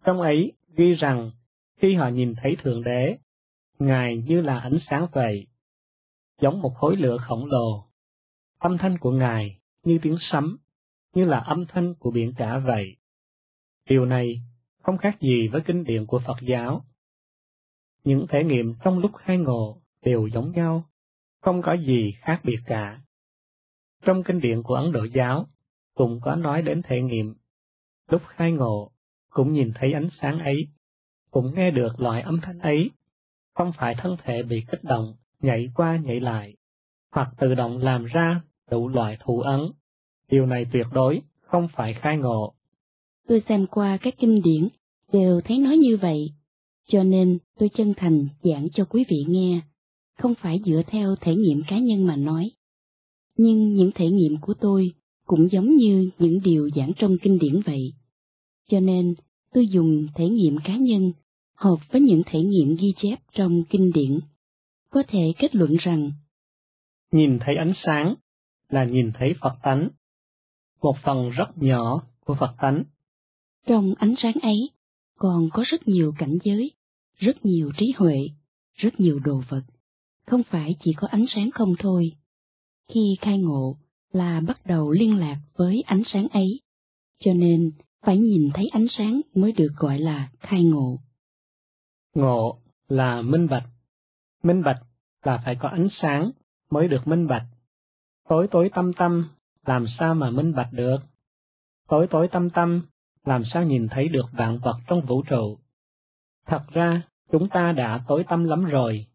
[0.03, 1.31] Trong ấy ghi rằng
[1.77, 3.17] khi họ nhìn thấy Thượng Đế,
[3.79, 5.47] Ngài như là ánh sáng vậy,
[6.41, 7.85] giống một khối lửa khổng lồ.
[8.59, 10.57] Âm thanh của Ngài như tiếng sấm,
[11.13, 12.95] như là âm thanh của biển cả vậy.
[13.89, 14.41] Điều này
[14.83, 16.83] không khác gì với kinh điển của Phật giáo.
[18.07, 20.83] Những thể nghiệm trong lúc khai ngộ đều giống nhau,
[21.41, 23.01] không có gì khác biệt cả.
[24.05, 25.47] Trong kinh điển của Ấn Độ giáo
[25.95, 27.35] cũng có nói đến thể nghiệm.
[28.09, 28.91] Lúc khai ngộ,
[29.29, 30.67] cũng nhìn thấy ánh sáng ấy,
[31.31, 32.91] cũng nghe được loại âm thanh ấy,
[33.55, 36.55] không phải thân thể bị kích động, nhảy qua nhảy lại,
[37.11, 38.41] hoặc tự động làm ra
[38.71, 39.61] đủ loại thủ ấn.
[40.29, 42.53] Điều này tuyệt đối không phải khai ngộ.
[43.27, 44.67] Tôi xem qua các kinh điển,
[45.13, 46.33] đều thấy nói như vậy,
[46.87, 49.61] cho nên tôi chân thành giảng cho quý vị nghe,
[50.17, 52.51] không phải dựa theo thể nghiệm cá nhân mà nói.
[53.37, 54.91] Nhưng những thể nghiệm của tôi
[55.25, 57.93] cũng giống như những điều giảng trong kinh điển vậy.
[58.69, 59.15] Cho nên,
[59.53, 61.11] tôi dùng thể nghiệm cá nhân
[61.55, 64.19] hợp với những thể nghiệm ghi chép trong kinh điển.
[64.89, 66.11] Có thể kết luận rằng,
[67.11, 68.15] nhìn thấy ánh sáng
[68.69, 69.89] là nhìn thấy Phật tánh,
[70.81, 72.83] một phần rất nhỏ của Phật tánh.
[73.67, 74.69] Trong ánh sáng ấy,
[75.17, 76.71] còn có rất nhiều cảnh giới,
[77.17, 78.17] rất nhiều trí huệ,
[78.75, 79.61] rất nhiều đồ vật,
[80.27, 82.11] không phải chỉ có ánh sáng không thôi.
[82.93, 83.77] Khi khai ngộ,
[84.11, 86.59] là bắt đầu liên lạc với ánh sáng ấy,
[87.19, 90.99] cho nên phải nhìn thấy ánh sáng mới được gọi là khai ngộ.
[92.15, 93.65] Ngộ là minh bạch,
[94.43, 94.81] minh bạch
[95.23, 96.31] là phải có ánh sáng
[96.69, 97.45] mới được minh bạch.
[98.29, 99.29] Tối tối tâm tâm
[99.65, 100.97] làm sao mà minh bạch được?
[101.87, 102.85] Tối tối tâm tâm
[103.25, 105.57] làm sao nhìn thấy được vạn vật trong vũ trụ?
[106.47, 109.05] Thật ra, chúng ta đã tối tâm lắm rồi.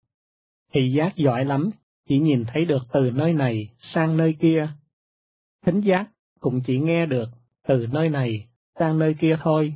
[0.75, 1.71] Thị giác giỏi lắm,
[2.09, 4.69] chỉ nhìn thấy được từ nơi này sang nơi kia,
[5.67, 7.29] thính giác cũng chỉ nghe được
[7.69, 8.47] từ nơi này
[8.79, 9.75] sang nơi kia thôi,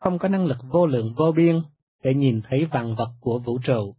[0.00, 1.62] không có năng lực vô lượng vô biên
[2.02, 3.94] để nhìn thấy vạn vật của vũ trụ.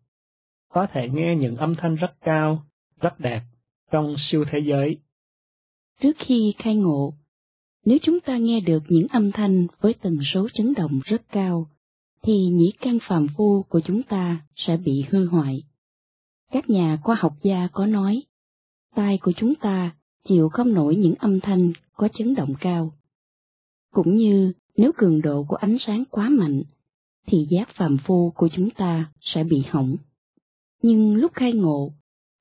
[0.70, 2.64] Có thể nghe những âm thanh rất cao,
[3.02, 3.42] rất đẹp
[3.92, 4.98] trong siêu thế giới.
[6.02, 7.14] Trước khi khai ngộ,
[7.86, 11.68] nếu chúng ta nghe được những âm thanh với tần số chấn động rất cao,
[12.24, 15.64] thì nhĩ căn phàm phu của chúng ta sẽ bị hư hoại.
[16.52, 18.24] Các nhà khoa học gia có nói,
[18.96, 19.96] tai của chúng ta
[20.28, 22.92] chịu không nổi những âm thanh có chấn động cao.
[23.94, 26.64] Cũng như nếu cường độ của ánh sáng quá mạnh,
[27.28, 29.96] thì giác phàm phu của chúng ta sẽ bị hỏng.
[30.82, 31.92] Nhưng lúc khai ngộ,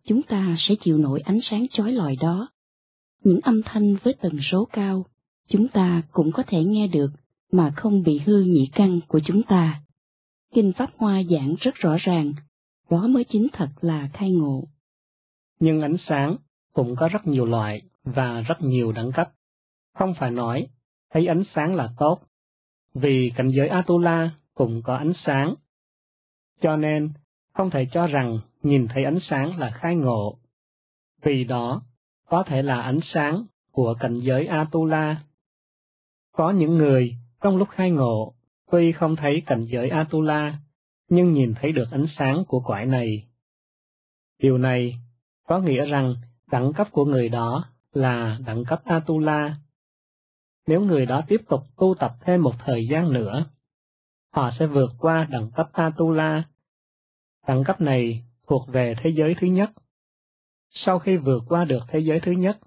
[0.07, 2.49] chúng ta sẽ chịu nổi ánh sáng chói lọi đó.
[3.25, 5.07] Những âm thanh với tần số cao,
[5.49, 7.11] chúng ta cũng có thể nghe được
[7.53, 9.83] mà không bị hư nhị căn của chúng ta.
[10.55, 12.33] Kinh Pháp Hoa giảng rất rõ ràng,
[12.91, 14.65] đó mới chính thật là khai ngộ.
[15.61, 16.37] Nhưng ánh sáng
[16.73, 19.33] cũng có rất nhiều loại và rất nhiều đẳng cấp.
[19.95, 20.67] Không phải nói,
[21.11, 22.21] thấy ánh sáng là tốt,
[22.95, 25.55] vì cảnh giới Atula cũng có ánh sáng.
[26.61, 27.13] Cho nên,
[27.55, 30.39] không thể cho rằng nhìn thấy ánh sáng là khai ngộ.
[31.23, 31.83] Vì đó,
[32.29, 35.23] có thể là ánh sáng của cảnh giới Atula.
[36.33, 38.35] Có những người trong lúc khai ngộ,
[38.71, 40.59] tuy không thấy cảnh giới Atula,
[41.09, 43.27] nhưng nhìn thấy được ánh sáng của quải này.
[44.39, 44.95] Điều này
[45.47, 46.15] có nghĩa rằng
[46.51, 49.57] đẳng cấp của người đó là đẳng cấp Atula.
[50.67, 53.47] Nếu người đó tiếp tục tu tập thêm một thời gian nữa,
[54.33, 56.45] họ sẽ vượt qua đẳng cấp Atula.
[57.47, 59.71] Đẳng cấp này thuộc về thế giới thứ nhất.
[60.71, 62.59] Sau khi vượt qua được thế giới thứ nhất,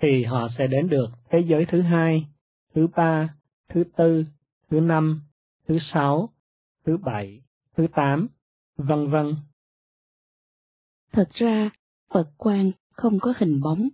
[0.00, 2.26] thì họ sẽ đến được thế giới thứ hai,
[2.74, 3.34] thứ ba,
[3.68, 4.24] thứ tư,
[4.70, 5.22] thứ năm,
[5.68, 6.28] thứ sáu,
[6.84, 7.42] thứ bảy,
[7.76, 8.28] thứ tám,
[8.76, 9.36] vân vân.
[11.12, 11.70] Thật ra,
[12.14, 13.88] Phật quan không có hình bóng.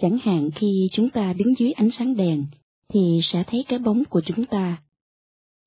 [0.00, 2.46] Chẳng hạn khi chúng ta đứng dưới ánh sáng đèn,
[2.88, 4.82] thì sẽ thấy cái bóng của chúng ta.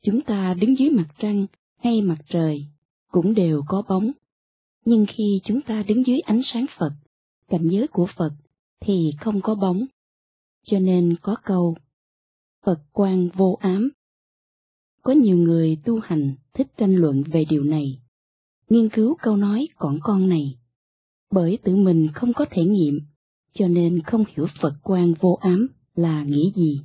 [0.04, 1.46] Chúng ta đứng dưới mặt trăng
[1.84, 2.66] hay mặt trời,
[3.12, 4.12] cũng đều có bóng.
[4.86, 6.92] Nhưng khi chúng ta đứng dưới ánh sáng Phật,
[7.50, 8.32] cảnh giới của Phật,
[8.80, 9.86] thì không có bóng.
[10.66, 11.76] Cho nên có câu,
[12.66, 13.90] Phật quan vô ám.
[15.04, 18.00] Có nhiều người tu hành thích tranh luận về điều này,
[18.70, 20.58] nghiên cứu câu nói còn con này.
[21.32, 23.00] Bởi tự mình không có thể nghiệm,
[23.54, 26.82] cho nên không hiểu Phật quan vô ám là nghĩ gì.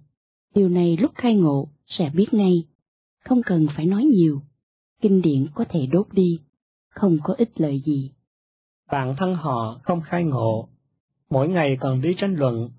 [0.55, 2.65] Điều này lúc khai ngộ sẽ biết ngay,
[3.25, 4.41] không cần phải nói nhiều.
[5.01, 6.41] Kinh điển có thể đốt đi,
[6.89, 8.11] không có ích lợi gì.
[8.91, 10.69] bạn thân họ không khai ngộ,
[11.31, 12.71] mỗi ngày còn đi tranh luận,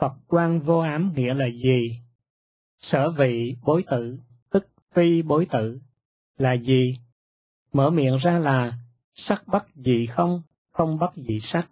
[0.00, 1.98] Phật quan vô ám nghĩa là gì?
[2.82, 4.18] Sở vị bối tự
[4.50, 5.78] tức phi bối tự
[6.38, 6.98] là gì?
[7.72, 8.78] Mở miệng ra là
[9.14, 10.42] sắc bắt gì không,
[10.72, 11.68] không bắt gì sắc.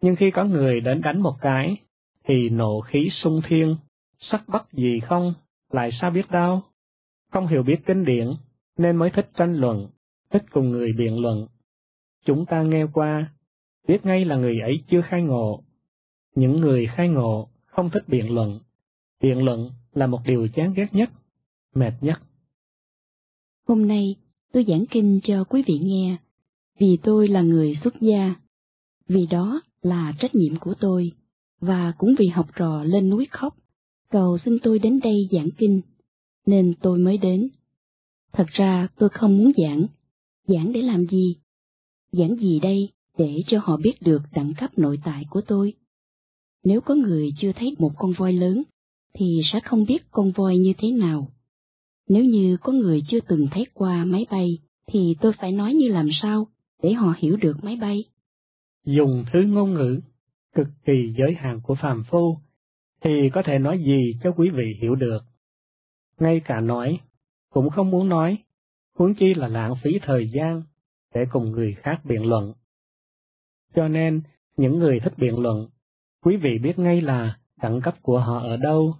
[0.00, 1.76] Nhưng khi có người đến đánh một cái,
[2.24, 3.76] thì nộ khí sung thiên,
[4.18, 5.34] sắc bắt gì không,
[5.70, 6.62] lại sao biết đâu?
[7.32, 8.28] Không hiểu biết kinh điển,
[8.78, 9.88] nên mới thích tranh luận,
[10.30, 11.46] thích cùng người biện luận.
[12.24, 13.32] Chúng ta nghe qua,
[13.88, 15.62] biết ngay là người ấy chưa khai ngộ.
[16.34, 18.60] Những người khai ngộ không thích biện luận.
[19.20, 21.10] Biện luận là một điều chán ghét nhất,
[21.74, 22.18] mệt nhất.
[23.68, 24.16] Hôm nay,
[24.52, 26.16] tôi giảng kinh cho quý vị nghe,
[26.78, 28.34] vì tôi là người xuất gia.
[29.08, 31.12] Vì đó là trách nhiệm của tôi,
[31.60, 33.56] và cũng vì học trò lên núi khóc,
[34.10, 35.80] cầu xin tôi đến đây giảng kinh,
[36.46, 37.48] nên tôi mới đến.
[38.32, 39.86] Thật ra tôi không muốn giảng,
[40.46, 41.36] giảng để làm gì?
[42.12, 45.74] Giảng gì đây để cho họ biết được đẳng cấp nội tại của tôi?
[46.64, 48.62] Nếu có người chưa thấy một con voi lớn,
[49.14, 51.28] thì sẽ không biết con voi như thế nào.
[52.08, 55.88] Nếu như có người chưa từng thấy qua máy bay, thì tôi phải nói như
[55.88, 56.46] làm sao
[56.82, 58.04] để họ hiểu được máy bay.
[58.84, 60.00] Dùng thứ ngôn ngữ
[60.54, 62.38] cực kỳ giới hạn của phàm phu,
[63.04, 65.18] thì có thể nói gì cho quý vị hiểu được.
[66.18, 67.00] Ngay cả nói,
[67.50, 68.38] cũng không muốn nói,
[68.98, 70.62] huống chi là lãng phí thời gian
[71.14, 72.52] để cùng người khác biện luận.
[73.74, 74.22] Cho nên,
[74.56, 75.68] những người thích biện luận,
[76.22, 78.94] quý vị biết ngay là đẳng cấp của họ ở đâu.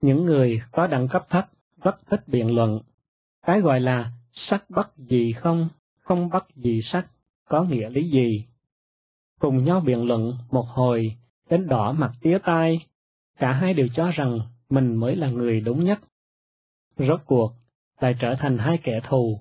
[0.00, 1.48] Những người có đẳng cấp thấp
[1.82, 2.80] rất thích biện luận.
[3.46, 5.68] Cái gọi là sắc bất gì không,
[6.00, 7.06] không bất gì sắc,
[7.48, 8.44] có nghĩa lý gì?
[9.40, 11.16] Cùng nhau biện luận một hồi,
[11.50, 12.78] đến đỏ mặt tía tai,
[13.38, 14.38] cả hai đều cho rằng
[14.70, 15.98] mình mới là người đúng nhất.
[16.98, 17.52] Rốt cuộc,
[18.00, 19.40] lại trở thành hai kẻ thù.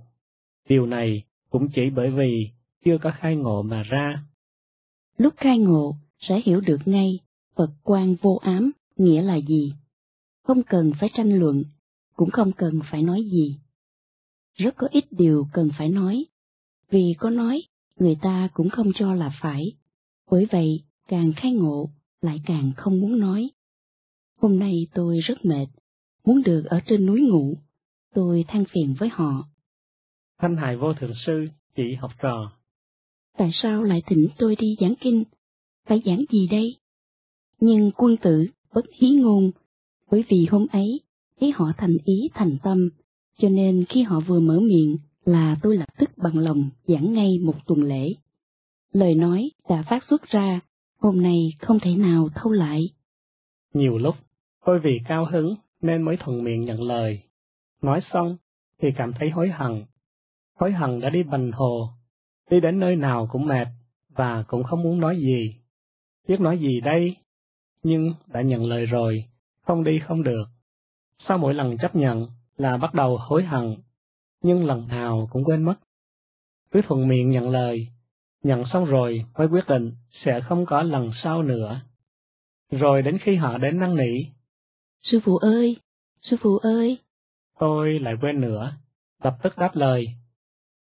[0.70, 2.52] Điều này cũng chỉ bởi vì
[2.86, 4.24] chưa có khai ngộ mà ra.
[5.18, 7.20] Lúc khai ngộ, sẽ hiểu được ngay
[7.60, 9.74] Phật quan vô ám nghĩa là gì.
[10.44, 11.64] Không cần phải tranh luận,
[12.16, 13.60] cũng không cần phải nói gì.
[14.56, 16.26] Rất có ít điều cần phải nói,
[16.90, 17.62] vì có nói,
[17.96, 19.74] người ta cũng không cho là phải.
[20.32, 21.90] Bởi vậy, càng khai ngộ,
[22.22, 23.50] lại càng không muốn nói.
[24.38, 25.68] Hôm nay tôi rất mệt,
[26.26, 27.58] muốn được ở trên núi ngủ.
[28.14, 29.48] Tôi than phiền với họ.
[30.38, 32.52] Thanh Hải Vô Thượng Sư chỉ học trò.
[33.38, 35.24] Tại sao lại thỉnh tôi đi giảng kinh?
[35.88, 36.79] Phải giảng gì đây?
[37.60, 39.52] Nhưng quân tử bất hí ngôn,
[40.12, 41.00] bởi vì hôm ấy,
[41.40, 42.90] thấy họ thành ý thành tâm,
[43.38, 47.40] cho nên khi họ vừa mở miệng là tôi lập tức bằng lòng giảng ngay
[47.40, 48.14] một tuần lễ.
[48.92, 50.60] Lời nói đã phát xuất ra,
[51.00, 52.90] hôm nay không thể nào thâu lại.
[53.74, 54.16] Nhiều lúc,
[54.66, 57.20] tôi vì cao hứng nên mới thuận miệng nhận lời.
[57.82, 58.38] Nói xong,
[58.82, 59.84] thì cảm thấy hối hận.
[60.60, 61.90] Hối hận đã đi bành hồ,
[62.50, 63.68] đi đến nơi nào cũng mệt,
[64.16, 65.56] và cũng không muốn nói gì.
[66.28, 67.16] Biết nói gì đây?
[67.84, 69.26] Nhưng đã nhận lời rồi,
[69.62, 70.46] không đi không được.
[71.28, 73.76] Sau mỗi lần chấp nhận là bắt đầu hối hận,
[74.42, 75.76] nhưng lần nào cũng quên mất.
[76.72, 77.88] Cứ thuận miệng nhận lời,
[78.44, 79.92] nhận xong rồi mới quyết định
[80.26, 81.82] sẽ không có lần sau nữa.
[82.72, 84.26] Rồi đến khi họ đến năn nỉ.
[85.04, 85.78] Sư phụ ơi!
[86.22, 86.98] Sư phụ ơi!
[87.60, 88.74] Tôi lại quên nữa,
[89.24, 90.08] lập tức đáp lời.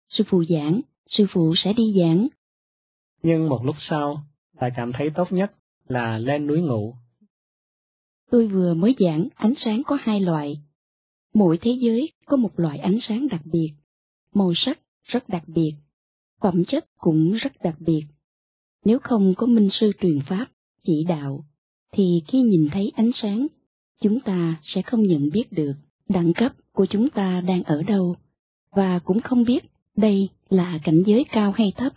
[0.09, 2.27] Sư phụ giảng, sư phụ sẽ đi giảng.
[3.21, 4.23] Nhưng một lúc sau,
[4.61, 5.51] lại cảm thấy tốt nhất
[5.89, 6.95] là lên núi ngủ.
[8.31, 10.61] Tôi vừa mới giảng ánh sáng có hai loại.
[11.33, 13.71] Mỗi thế giới có một loại ánh sáng đặc biệt,
[14.33, 15.73] màu sắc rất đặc biệt,
[16.41, 18.03] phẩm chất cũng rất đặc biệt.
[18.85, 20.47] Nếu không có minh sư truyền pháp,
[20.83, 21.45] chỉ đạo,
[21.91, 23.47] thì khi nhìn thấy ánh sáng,
[24.01, 25.73] chúng ta sẽ không nhận biết được
[26.09, 28.15] đẳng cấp của chúng ta đang ở đâu,
[28.75, 29.59] và cũng không biết
[29.95, 31.93] đây là cảnh giới cao hay thấp.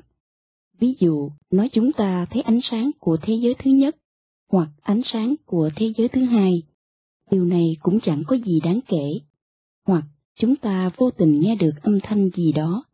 [0.82, 3.96] Ví dụ, nói chúng ta thấy ánh sáng của thế giới thứ nhất,
[4.50, 6.62] hoặc ánh sáng của thế giới thứ hai.
[7.30, 9.18] Điều này cũng chẳng có gì đáng kể.
[9.86, 10.04] Hoặc
[10.38, 12.84] chúng ta vô tình nghe được âm thanh gì đó,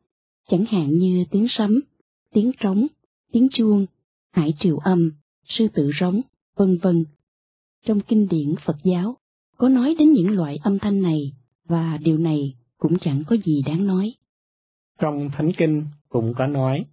[0.49, 1.81] chẳng hạn như tiếng sấm,
[2.35, 2.87] tiếng trống,
[3.33, 3.87] tiếng chuông,
[4.33, 5.11] hải triều âm,
[5.45, 6.21] sư tử rống,
[6.57, 7.05] vân vân.
[7.87, 9.17] Trong kinh điển Phật giáo,
[9.57, 11.33] có nói đến những loại âm thanh này,
[11.65, 14.15] và điều này cũng chẳng có gì đáng nói.
[14.99, 16.85] Trong Thánh Kinh cũng có nói.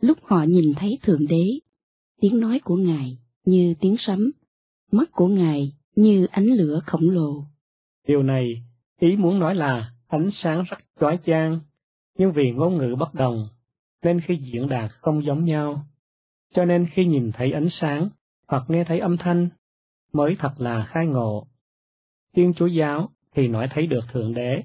[0.00, 1.58] Lúc họ nhìn thấy Thượng Đế,
[2.20, 4.30] tiếng nói của Ngài như tiếng sấm,
[4.92, 7.44] mắt của Ngài như ánh lửa khổng lồ.
[8.08, 8.62] Điều này,
[9.00, 11.60] ý muốn nói là ánh sáng rất chói chang,
[12.18, 13.48] nhưng vì ngôn ngữ bất đồng,
[14.02, 15.86] nên khi diễn đạt không giống nhau.
[16.54, 18.08] Cho nên khi nhìn thấy ánh sáng,
[18.48, 19.48] hoặc nghe thấy âm thanh,
[20.12, 21.46] mới thật là khai ngộ.
[22.34, 24.62] Thiên Chúa Giáo thì nói thấy được Thượng Đế,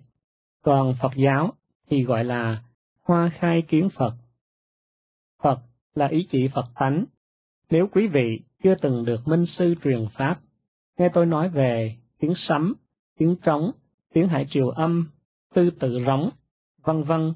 [0.63, 1.53] còn Phật Giáo
[1.89, 2.63] thì gọi là
[3.03, 4.13] hoa khai kiến Phật.
[5.41, 5.59] Phật
[5.95, 7.05] là ý chỉ Phật tánh.
[7.69, 10.39] Nếu quý vị chưa từng được minh sư truyền Pháp,
[10.97, 12.73] nghe tôi nói về tiếng sấm,
[13.17, 13.71] tiếng trống,
[14.13, 15.09] tiếng hải triều âm,
[15.53, 16.29] tư tự rống,
[16.83, 17.33] vân vân,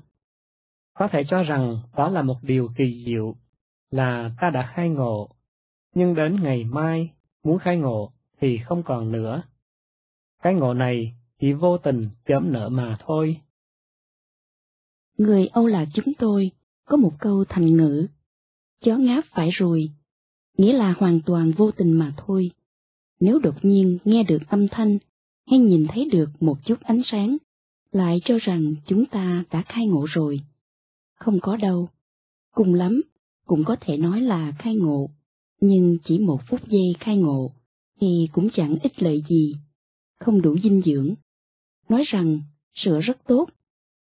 [0.93, 3.35] có thể cho rằng đó là một điều kỳ diệu,
[3.91, 5.29] là ta đã khai ngộ,
[5.93, 7.09] nhưng đến ngày mai,
[7.43, 9.41] muốn khai ngộ thì không còn nữa.
[10.43, 13.37] Cái ngộ này chỉ vô tình chớm nở mà thôi.
[15.17, 16.51] Người Âu là chúng tôi
[16.85, 18.07] có một câu thành ngữ,
[18.85, 19.89] chó ngáp phải rồi,
[20.57, 22.51] nghĩa là hoàn toàn vô tình mà thôi.
[23.19, 24.97] Nếu đột nhiên nghe được âm thanh
[25.47, 27.37] hay nhìn thấy được một chút ánh sáng,
[27.91, 30.41] lại cho rằng chúng ta đã khai ngộ rồi.
[31.19, 31.89] Không có đâu.
[32.53, 33.01] Cùng lắm,
[33.45, 35.09] cũng có thể nói là khai ngộ,
[35.61, 37.51] nhưng chỉ một phút giây khai ngộ,
[38.01, 39.55] thì cũng chẳng ích lợi gì,
[40.19, 41.13] không đủ dinh dưỡng.
[41.89, 42.39] Nói rằng
[42.73, 43.45] sữa rất tốt,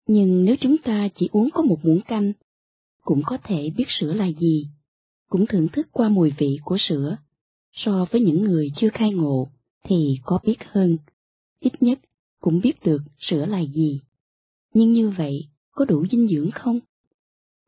[0.07, 2.33] nhưng nếu chúng ta chỉ uống có một muỗng canh,
[3.03, 4.67] cũng có thể biết sữa là gì,
[5.29, 7.17] cũng thưởng thức qua mùi vị của sữa.
[7.73, 9.47] So với những người chưa khai ngộ
[9.83, 10.97] thì có biết hơn,
[11.59, 11.99] ít nhất
[12.41, 14.01] cũng biết được sữa là gì.
[14.73, 16.79] Nhưng như vậy có đủ dinh dưỡng không?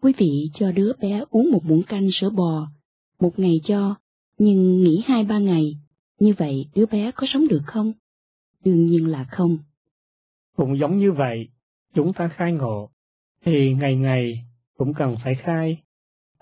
[0.02, 2.68] Quý vị cho đứa bé uống một muỗng canh sữa bò,
[3.20, 3.96] một ngày cho,
[4.38, 5.78] nhưng nghỉ hai ba ngày,
[6.20, 7.94] như vậy đứa bé có sống được không?
[8.66, 9.58] Đương nhiên là không.
[10.56, 11.48] Cũng giống như vậy,
[11.94, 12.90] chúng ta khai ngộ,
[13.46, 14.46] thì ngày ngày
[14.78, 15.82] cũng cần phải khai.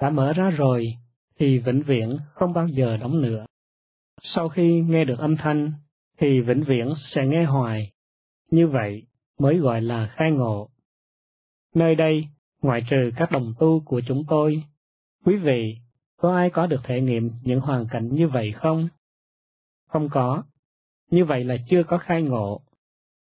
[0.02, 0.94] Đã mở ra rồi,
[1.40, 3.46] thì vĩnh viễn không bao giờ đóng nữa.
[4.36, 5.72] Sau khi nghe được âm thanh,
[6.18, 7.92] thì vĩnh viễn sẽ nghe hoài.
[8.52, 9.04] Như vậy
[9.40, 10.70] mới gọi là khai ngộ.
[11.76, 12.28] Nơi đây,
[12.62, 14.64] ngoại trừ các đồng tu của chúng tôi,
[15.26, 15.78] quý vị
[16.18, 18.90] có ai có được thể nghiệm những hoàn cảnh như vậy không?
[19.88, 20.44] Không có.
[21.12, 22.62] Như vậy là chưa có khai ngộ.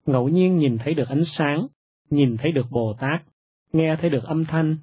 [0.06, 1.66] Ngẫu nhiên nhìn thấy được ánh sáng,
[2.10, 3.22] nhìn thấy được Bồ Tát,
[3.72, 4.76] nghe thấy được âm thanh.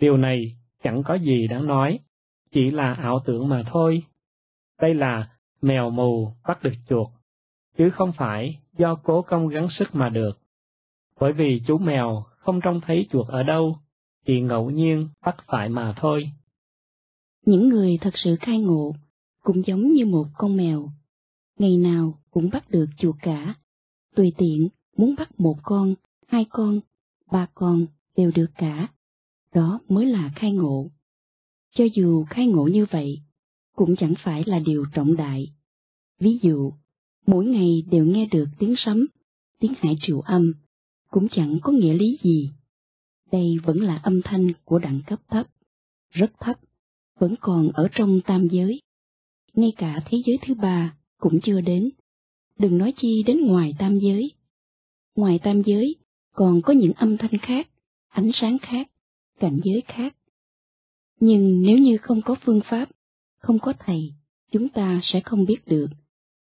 [0.00, 1.98] Điều này chẳng có gì đáng nói,
[2.52, 4.02] chỉ là ảo tưởng mà thôi.
[4.80, 5.28] Đây là
[5.62, 7.08] mèo mù bắt được chuột,
[7.78, 10.38] chứ không phải do cố công gắng sức mà được.
[11.20, 13.78] Bởi vì chú mèo không trông thấy chuột ở đâu,
[14.26, 16.30] chỉ ngẫu nhiên bắt phải mà thôi.
[17.46, 18.94] Những người thật sự khai ngộ
[19.42, 20.88] cũng giống như một con mèo,
[21.58, 23.54] ngày nào cũng bắt được chuột cả,
[24.14, 25.94] tùy tiện muốn bắt một con,
[26.26, 26.80] hai con,
[27.32, 28.88] ba con đều được cả,
[29.54, 30.90] đó mới là khai ngộ.
[31.74, 33.20] Cho dù khai ngộ như vậy,
[33.76, 35.46] cũng chẳng phải là điều trọng đại.
[36.20, 36.72] Ví dụ,
[37.26, 39.06] mỗi ngày đều nghe được tiếng sấm,
[39.60, 40.52] tiếng hải triệu âm,
[41.10, 42.50] cũng chẳng có nghĩa lý gì.
[43.32, 45.46] Đây vẫn là âm thanh của đẳng cấp thấp,
[46.10, 46.56] rất thấp,
[47.18, 48.80] vẫn còn ở trong tam giới.
[49.54, 51.90] Ngay cả thế giới thứ ba cũng chưa đến,
[52.58, 54.32] đừng nói chi đến ngoài tam giới.
[55.16, 55.96] Ngoài tam giới
[56.32, 57.68] còn có những âm thanh khác,
[58.08, 58.88] ánh sáng khác,
[59.40, 60.16] cảnh giới khác.
[61.20, 62.88] Nhưng nếu như không có phương pháp,
[63.38, 64.14] không có thầy,
[64.52, 65.86] chúng ta sẽ không biết được.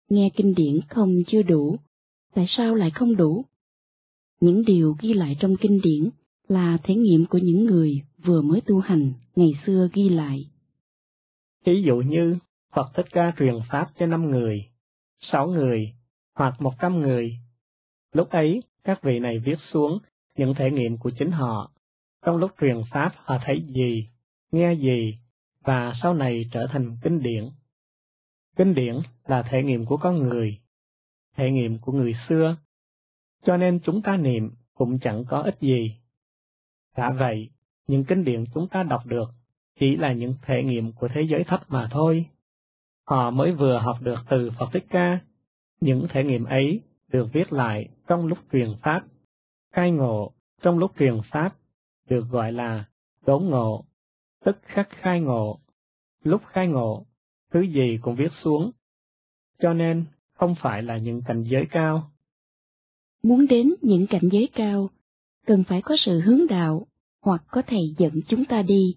[0.10, 1.78] Nghe kinh điển không chưa đủ,
[2.34, 3.46] tại sao lại không đủ?
[4.42, 6.10] Những điều ghi lại trong kinh điển
[6.48, 10.50] là thể nghiệm của những người vừa mới tu hành ngày xưa ghi lại.
[11.66, 12.38] Ví dụ như
[12.76, 14.66] Phật Thích Ca truyền Pháp cho năm người,
[15.32, 15.94] sáu người
[16.36, 17.32] hoặc một trăm người.
[18.14, 19.98] Lúc ấy, các vị này viết xuống
[20.38, 21.72] những thể nghiệm của chính họ.
[22.26, 24.10] Trong lúc truyền Pháp họ thấy gì,
[24.52, 25.18] nghe gì,
[25.64, 27.50] và sau này trở thành kinh điển.
[28.58, 28.96] Kinh điển
[29.26, 30.60] là thể nghiệm của con người,
[31.36, 32.58] thể nghiệm của người xưa,
[33.44, 35.96] cho nên chúng ta niệm cũng chẳng có ích gì.
[36.98, 37.50] Đã vậy,
[37.88, 39.30] những kinh điển chúng ta đọc được
[39.80, 42.26] chỉ là những thể nghiệm của thế giới thấp mà thôi.
[43.08, 45.20] Họ mới vừa học được từ Phật Thích Ca,
[45.82, 49.02] những thể nghiệm ấy được viết lại trong lúc truyền Pháp.
[49.74, 51.56] Khai ngộ trong lúc truyền Pháp
[52.10, 52.86] được gọi là
[53.26, 53.86] đốn ngộ,
[54.46, 55.60] tức khắc khai ngộ.
[56.24, 57.06] Lúc khai ngộ
[57.52, 58.72] thứ gì cũng viết xuống.
[59.60, 62.12] Cho nên, không phải là những cảnh giới cao.
[63.24, 64.90] Muốn đến những cảnh giới cao,
[65.48, 66.88] cần phải có sự hướng đạo,
[67.22, 68.96] hoặc có thầy dẫn chúng ta đi,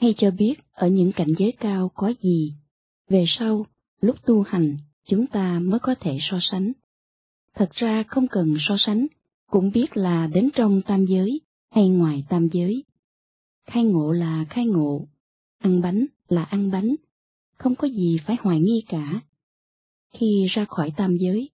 [0.00, 2.54] hay cho biết ở những cảnh giới cao có gì.
[3.08, 3.66] Về sau,
[4.00, 4.76] lúc tu hành,
[5.06, 6.72] chúng ta mới có thể so sánh.
[7.54, 9.06] Thật ra không cần so sánh,
[9.50, 11.40] cũng biết là đến trong tam giới
[11.70, 12.84] hay ngoài tam giới.
[13.66, 15.06] Khai ngộ là khai ngộ,
[15.58, 16.94] ăn bánh là ăn bánh,
[17.58, 19.20] không có gì phải hoài nghi cả.
[20.12, 21.50] Khi ra khỏi tam giới,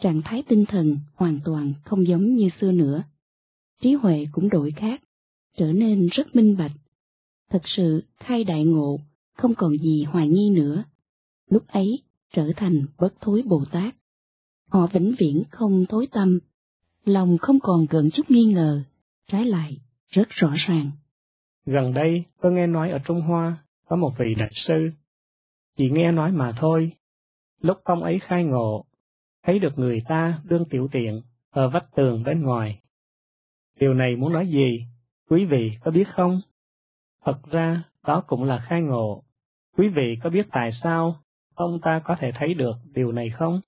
[0.00, 3.02] trạng thái tinh thần hoàn toàn không giống như xưa nữa.
[3.82, 5.02] Trí huệ cũng đổi khác,
[5.56, 6.72] trở nên rất minh bạch.
[7.50, 9.00] Thật sự khai đại ngộ,
[9.36, 10.84] không còn gì hoài nghi nữa.
[11.50, 12.02] Lúc ấy
[12.32, 13.94] trở thành bất thối Bồ Tát.
[14.70, 16.38] Họ vĩnh viễn không thối tâm,
[17.04, 18.82] lòng không còn gần chút nghi ngờ,
[19.28, 19.76] trái lại
[20.08, 20.90] rất rõ ràng.
[21.66, 23.56] Gần đây tôi nghe nói ở Trung Hoa
[23.88, 24.90] có một vị đại sư,
[25.76, 26.92] chỉ nghe nói mà thôi.
[27.60, 28.84] Lúc ông ấy khai ngộ,
[29.44, 32.80] thấy được người ta đương tiểu tiện ở vách tường bên ngoài.
[33.80, 34.84] Điều này muốn nói gì?
[35.30, 36.40] Quý vị có biết không?
[37.24, 39.22] Thật ra, đó cũng là khai ngộ.
[39.76, 41.16] Quý vị có biết tại sao
[41.54, 43.60] ông ta có thể thấy được điều này không?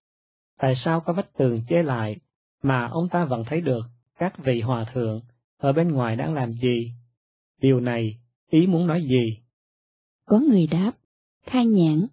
[0.59, 2.17] Tại sao có vách tường che lại,
[2.63, 3.83] mà ông ta vẫn thấy được
[4.19, 5.21] các vị hòa thượng
[5.61, 6.93] ở bên ngoài đang làm gì?
[7.61, 8.19] Điều này,
[8.51, 9.39] ý muốn nói gì?
[10.27, 10.93] Có người đáp,
[11.47, 12.07] khai nhãn.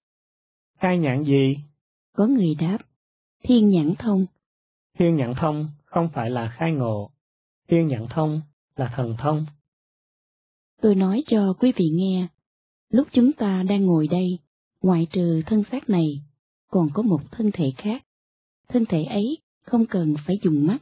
[0.80, 1.56] Khai nhãn gì?
[2.14, 2.78] Có người đáp,
[3.44, 4.26] thiên nhãn thông.
[5.00, 7.12] Thiên nhãn thông không phải là khai ngộ,
[7.68, 8.42] thiên nhãn thông
[8.76, 9.46] là thần thông.
[10.82, 12.28] Tôi nói cho quý vị nghe,
[12.90, 14.40] lúc chúng ta đang ngồi đây,
[14.82, 16.22] ngoại trừ thân xác này,
[16.68, 18.04] còn có một thân thể khác.
[18.70, 20.78] Thân thể ấy không cần phải dùng mắt,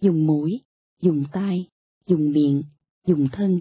[0.00, 0.60] dùng mũi,
[1.00, 1.68] dùng tai,
[2.06, 2.62] dùng miệng,
[3.06, 3.60] dùng thân,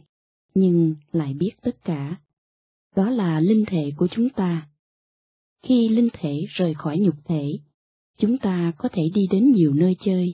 [0.53, 2.15] nhưng lại biết tất cả.
[2.95, 4.67] Đó là linh thể của chúng ta.
[5.63, 7.59] Khi linh thể rời khỏi nhục thể,
[8.17, 10.33] chúng ta có thể đi đến nhiều nơi chơi,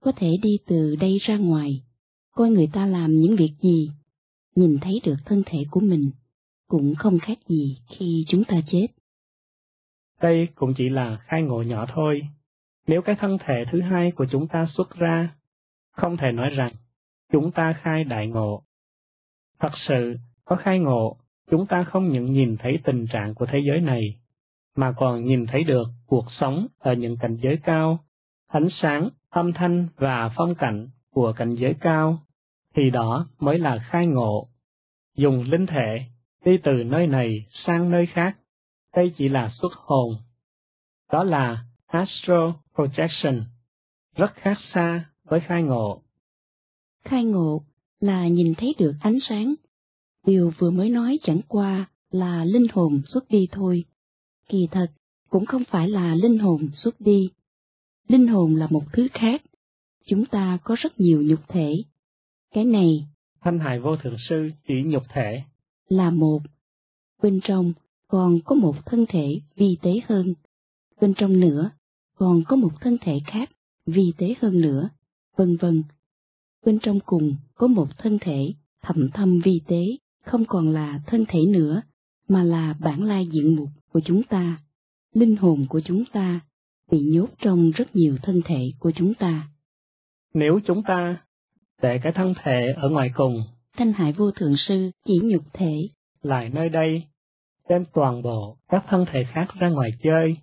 [0.00, 1.82] có thể đi từ đây ra ngoài,
[2.34, 3.90] coi người ta làm những việc gì,
[4.54, 6.10] nhìn thấy được thân thể của mình,
[6.68, 8.86] cũng không khác gì khi chúng ta chết.
[10.20, 12.22] Đây cũng chỉ là khai ngộ nhỏ thôi.
[12.86, 15.34] Nếu cái thân thể thứ hai của chúng ta xuất ra,
[15.90, 16.72] không thể nói rằng
[17.32, 18.62] chúng ta khai đại ngộ.
[19.60, 21.16] Thật sự, có khai ngộ,
[21.50, 24.20] chúng ta không những nhìn thấy tình trạng của thế giới này,
[24.76, 27.98] mà còn nhìn thấy được cuộc sống ở những cảnh giới cao,
[28.48, 32.18] ánh sáng, âm thanh và phong cảnh của cảnh giới cao,
[32.74, 34.48] thì đó mới là khai ngộ.
[35.16, 36.04] Dùng linh thể
[36.44, 38.36] đi từ nơi này sang nơi khác,
[38.96, 40.14] đây chỉ là xuất hồn.
[41.12, 43.42] Đó là astral projection,
[44.16, 46.02] rất khác xa với khai ngộ.
[47.04, 47.62] Khai ngộ
[48.00, 49.54] là nhìn thấy được ánh sáng.
[50.26, 53.84] Điều vừa mới nói chẳng qua là linh hồn xuất đi thôi.
[54.48, 54.86] Kỳ thật,
[55.30, 57.30] cũng không phải là linh hồn xuất đi.
[58.08, 59.42] Linh hồn là một thứ khác.
[60.06, 61.82] Chúng ta có rất nhiều nhục thể.
[62.54, 63.06] Cái này,
[63.40, 65.42] Thanh Hải Vô Thượng Sư chỉ nhục thể.
[65.88, 66.38] Là một.
[67.22, 67.72] Bên trong
[68.08, 70.34] còn có một thân thể vi tế hơn.
[71.00, 71.70] Bên trong nữa
[72.16, 73.50] còn có một thân thể khác
[73.86, 74.88] vi tế hơn nữa,
[75.36, 75.82] vân vân.
[76.66, 78.52] Bên trong cùng có một thân thể
[78.82, 79.84] thầm thâm vi tế,
[80.24, 81.82] không còn là thân thể nữa,
[82.28, 84.60] mà là bản lai diện mục của chúng ta,
[85.14, 86.40] linh hồn của chúng ta,
[86.90, 89.48] bị nhốt trong rất nhiều thân thể của chúng ta.
[90.34, 91.22] Nếu chúng ta
[91.82, 93.42] để cái thân thể ở ngoài cùng,
[93.76, 95.88] Thanh Hải Vô Thượng Sư chỉ nhục thể,
[96.22, 97.02] lại nơi đây,
[97.68, 100.36] đem toàn bộ các thân thể khác ra ngoài chơi.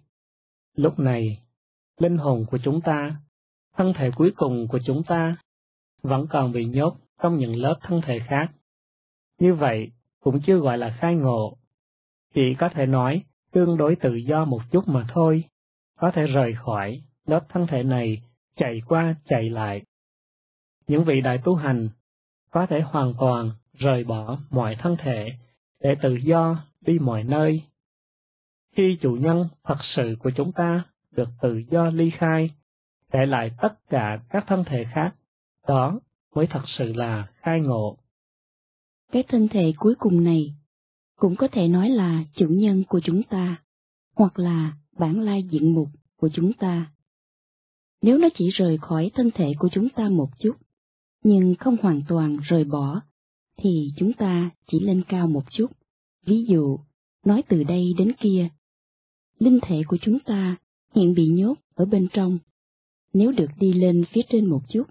[0.76, 1.40] Lúc này,
[2.00, 3.16] linh hồn của chúng ta,
[3.78, 5.38] thân thể cuối cùng của chúng ta,
[6.08, 8.52] vẫn còn bị nhốt trong những lớp thân thể khác.
[9.40, 11.58] Như vậy, cũng chưa gọi là khai ngộ.
[12.34, 15.44] Chỉ có thể nói tương đối tự do một chút mà thôi,
[15.98, 18.22] có thể rời khỏi lớp thân thể này,
[18.58, 19.82] chạy qua chạy lại.
[20.88, 21.90] Những vị đại tu hành
[22.52, 25.32] có thể hoàn toàn rời bỏ mọi thân thể
[25.84, 27.62] để tự do đi mọi nơi.
[28.76, 32.50] Khi chủ nhân thật sự của chúng ta được tự do ly khai,
[33.14, 35.16] để lại tất cả các thân thể khác,
[35.68, 36.00] đó
[36.36, 37.98] mới thật sự là khai ngộ.
[39.12, 40.56] Cái thân thể cuối cùng này
[41.16, 43.64] cũng có thể nói là chủ nhân của chúng ta,
[44.16, 45.88] hoặc là bản lai diện mục
[46.18, 46.92] của chúng ta.
[48.02, 50.56] Nếu nó chỉ rời khỏi thân thể của chúng ta một chút,
[51.24, 53.02] nhưng không hoàn toàn rời bỏ,
[53.58, 55.72] thì chúng ta chỉ lên cao một chút.
[56.26, 56.80] Ví dụ,
[57.26, 58.50] nói từ đây đến kia,
[59.40, 60.58] linh thể của chúng ta
[60.96, 62.40] hiện bị nhốt ở bên trong.
[63.14, 64.84] Nếu được đi lên phía trên một chút,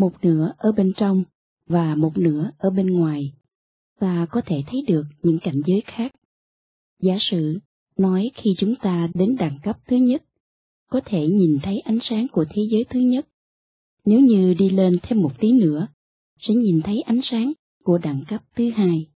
[0.00, 1.24] một nửa ở bên trong
[1.66, 3.32] và một nửa ở bên ngoài,
[3.98, 6.12] ta có thể thấy được những cảnh giới khác.
[7.02, 7.58] Giả sử
[7.98, 10.22] nói khi chúng ta đến đẳng cấp thứ nhất,
[10.90, 13.26] có thể nhìn thấy ánh sáng của thế giới thứ nhất.
[14.04, 15.86] Nếu như đi lên thêm một tí nữa,
[16.38, 17.52] sẽ nhìn thấy ánh sáng
[17.84, 19.06] của đẳng cấp thứ hai.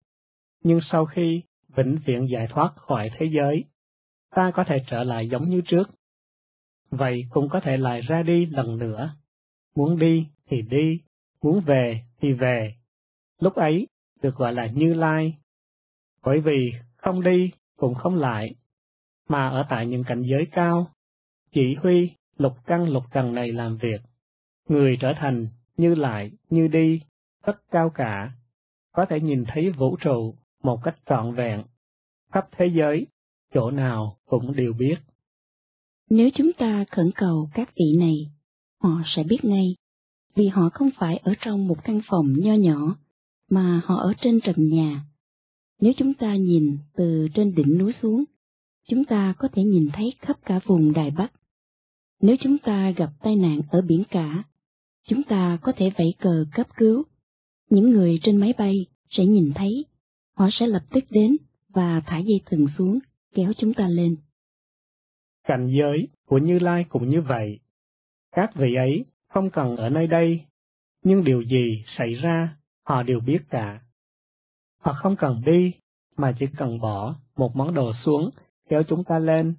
[0.65, 1.41] Nhưng sau khi
[1.77, 3.65] vĩnh viễn giải thoát khỏi thế giới,
[4.31, 5.85] ta có thể trở lại giống như trước.
[6.91, 9.11] Vậy cũng có thể lại ra đi lần nữa.
[9.77, 11.01] Muốn đi thì đi,
[11.43, 12.75] muốn về thì về.
[13.41, 13.87] Lúc ấy
[14.23, 15.39] được gọi là Như Lai.
[16.25, 18.55] Bởi vì không đi cũng không lại,
[19.29, 20.91] mà ở tại những cảnh giới cao,
[21.53, 24.01] chỉ huy lục căn lục trần này làm việc.
[24.69, 27.01] Người trở thành như lại, như đi,
[27.47, 28.33] rất cao cả,
[28.93, 31.63] có thể nhìn thấy vũ trụ một cách trọn vẹn,
[32.33, 33.07] khắp thế giới,
[33.55, 34.97] chỗ nào cũng đều biết.
[36.11, 38.17] Nếu chúng ta khẩn cầu các vị này,
[38.83, 39.75] họ sẽ biết ngay,
[40.35, 42.97] vì họ không phải ở trong một căn phòng nho nhỏ,
[43.51, 45.05] mà họ ở trên trần nhà.
[45.81, 48.25] Nếu chúng ta nhìn từ trên đỉnh núi xuống,
[48.89, 51.33] chúng ta có thể nhìn thấy khắp cả vùng Đài Bắc.
[52.21, 54.45] Nếu chúng ta gặp tai nạn ở biển cả,
[55.09, 57.03] chúng ta có thể vẫy cờ cấp cứu.
[57.71, 59.85] Những người trên máy bay sẽ nhìn thấy,
[60.37, 61.37] họ sẽ lập tức đến
[61.69, 62.99] và thả dây thừng xuống,
[63.35, 64.17] kéo chúng ta lên.
[65.45, 67.59] Cảnh giới của Như Lai cũng như vậy.
[68.33, 69.05] Các vị ấy
[69.35, 70.45] không cần ở nơi đây,
[71.03, 72.57] nhưng điều gì xảy ra,
[72.87, 73.81] họ đều biết cả.
[74.81, 75.75] Họ không cần đi,
[76.17, 78.31] mà chỉ cần bỏ một món đồ xuống,
[78.69, 79.55] kéo chúng ta lên.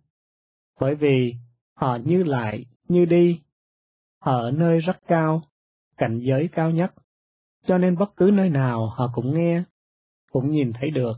[0.80, 1.36] Bởi vì
[1.76, 3.42] họ như lại, như đi.
[4.22, 5.42] Họ ở nơi rất cao,
[5.98, 6.94] cảnh giới cao nhất,
[7.68, 9.64] cho nên bất cứ nơi nào họ cũng nghe,
[10.32, 11.18] cũng nhìn thấy được.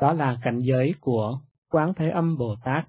[0.00, 1.40] Đó là cảnh giới của
[1.70, 2.88] Quán Thế Âm Bồ Tát.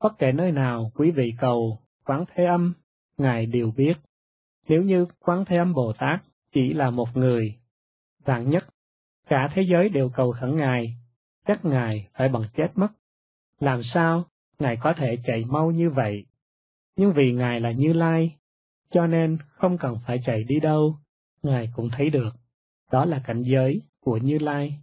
[0.00, 2.74] Bất kể nơi nào quý vị cầu Quán Thế Âm,
[3.20, 3.94] Ngài đều biết.
[4.68, 7.54] Nếu như Quán Thế Âm Bồ Tát chỉ là một người,
[8.24, 8.64] vạn nhất,
[9.26, 10.94] cả thế giới đều cầu khẩn Ngài,
[11.46, 12.88] chắc Ngài phải bằng chết mất.
[13.60, 14.24] Làm sao
[14.58, 16.24] Ngài có thể chạy mau như vậy?
[16.96, 18.36] Nhưng vì Ngài là Như Lai,
[18.90, 20.96] cho nên không cần phải chạy đi đâu,
[21.42, 22.30] Ngài cũng thấy được.
[22.92, 24.74] Đó là cảnh giới của Như Lai.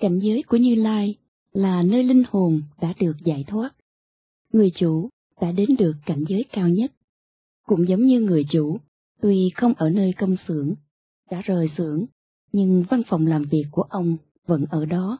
[0.00, 1.14] Cảnh giới của Như Lai
[1.52, 3.70] là nơi linh hồn đã được giải thoát.
[4.52, 5.08] Người chủ
[5.42, 6.92] đã đến được cảnh giới cao nhất.
[7.66, 8.78] Cũng giống như người chủ,
[9.20, 10.74] tuy không ở nơi công xưởng,
[11.30, 12.04] đã rời xưởng,
[12.52, 14.16] nhưng văn phòng làm việc của ông
[14.46, 15.18] vẫn ở đó.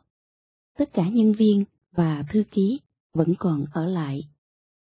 [0.79, 2.81] Tất cả nhân viên và thư ký
[3.15, 4.23] vẫn còn ở lại.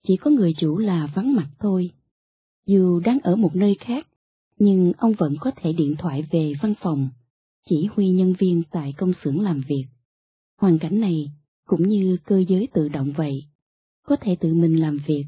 [0.07, 1.91] Chỉ có người chủ là vắng mặt thôi.
[2.65, 4.07] Dù đang ở một nơi khác,
[4.59, 7.09] nhưng ông vẫn có thể điện thoại về văn phòng,
[7.69, 9.85] chỉ huy nhân viên tại công xưởng làm việc.
[10.57, 11.31] Hoàn cảnh này
[11.65, 13.43] cũng như cơ giới tự động vậy,
[14.09, 15.25] có thể tự mình làm việc.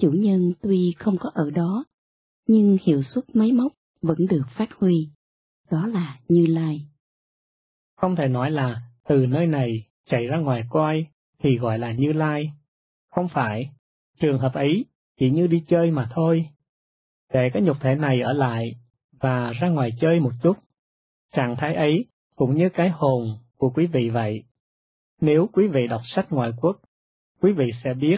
[0.00, 1.84] Chủ nhân tuy không có ở đó,
[2.46, 3.72] nhưng hiệu suất máy móc
[4.02, 5.08] vẫn được phát huy.
[5.70, 6.86] Đó là Như Lai.
[7.96, 11.06] Không thể nói là từ nơi này chạy ra ngoài coi
[11.38, 12.52] thì gọi là Như Lai.
[13.10, 13.70] Không phải,
[14.20, 14.84] trường hợp ấy
[15.18, 16.48] chỉ như đi chơi mà thôi.
[17.32, 18.74] Để cái nhục thể này ở lại
[19.20, 20.56] và ra ngoài chơi một chút.
[21.34, 22.04] Trạng thái ấy
[22.36, 24.44] cũng như cái hồn của quý vị vậy.
[25.20, 26.80] Nếu quý vị đọc sách ngoại quốc,
[27.40, 28.16] quý vị sẽ biết,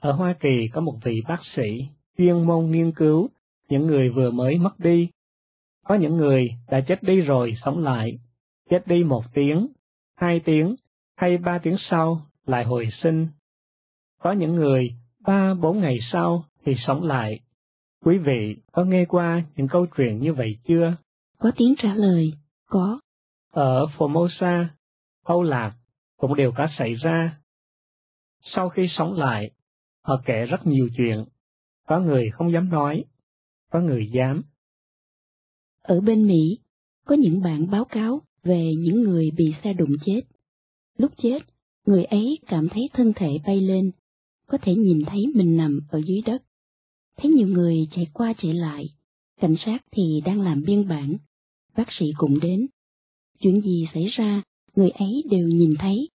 [0.00, 1.88] ở Hoa Kỳ có một vị bác sĩ
[2.18, 3.28] chuyên môn nghiên cứu
[3.68, 5.08] những người vừa mới mất đi.
[5.84, 8.18] Có những người đã chết đi rồi sống lại,
[8.70, 9.68] chết đi một tiếng,
[10.16, 10.76] hai tiếng,
[11.16, 13.28] hay ba tiếng sau lại hồi sinh.
[14.20, 14.90] Có những người
[15.26, 17.40] ba bốn ngày sau thì sống lại.
[18.04, 20.96] Quý vị có nghe qua những câu chuyện như vậy chưa?
[21.38, 22.32] Có tiếng trả lời,
[22.66, 23.00] có.
[23.52, 24.66] Ở Formosa,
[25.24, 25.72] Âu Lạc
[26.16, 27.38] cũng đều có xảy ra.
[28.54, 29.50] Sau khi sống lại,
[30.04, 31.24] họ kể rất nhiều chuyện.
[31.86, 33.04] Có người không dám nói,
[33.70, 34.42] có người dám.
[35.82, 36.58] Ở bên Mỹ,
[37.04, 40.20] có những bạn báo cáo về những người bị xe đụng chết.
[40.98, 41.38] Lúc chết,
[41.86, 43.90] người ấy cảm thấy thân thể bay lên,
[44.46, 46.42] có thể nhìn thấy mình nằm ở dưới đất.
[47.16, 48.88] Thấy nhiều người chạy qua chạy lại,
[49.40, 51.16] cảnh sát thì đang làm biên bản,
[51.76, 52.66] bác sĩ cũng đến.
[53.40, 54.42] Chuyện gì xảy ra,
[54.76, 56.08] người ấy đều nhìn thấy.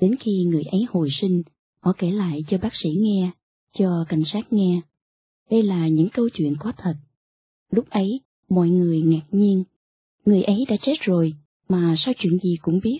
[0.00, 1.42] Đến khi người ấy hồi sinh,
[1.82, 3.30] họ kể lại cho bác sĩ nghe,
[3.78, 4.80] cho cảnh sát nghe.
[5.50, 6.94] Đây là những câu chuyện có thật.
[7.70, 9.64] Lúc ấy, mọi người ngạc nhiên.
[10.24, 11.32] Người ấy đã chết rồi,
[11.68, 12.98] mà sao chuyện gì cũng biết.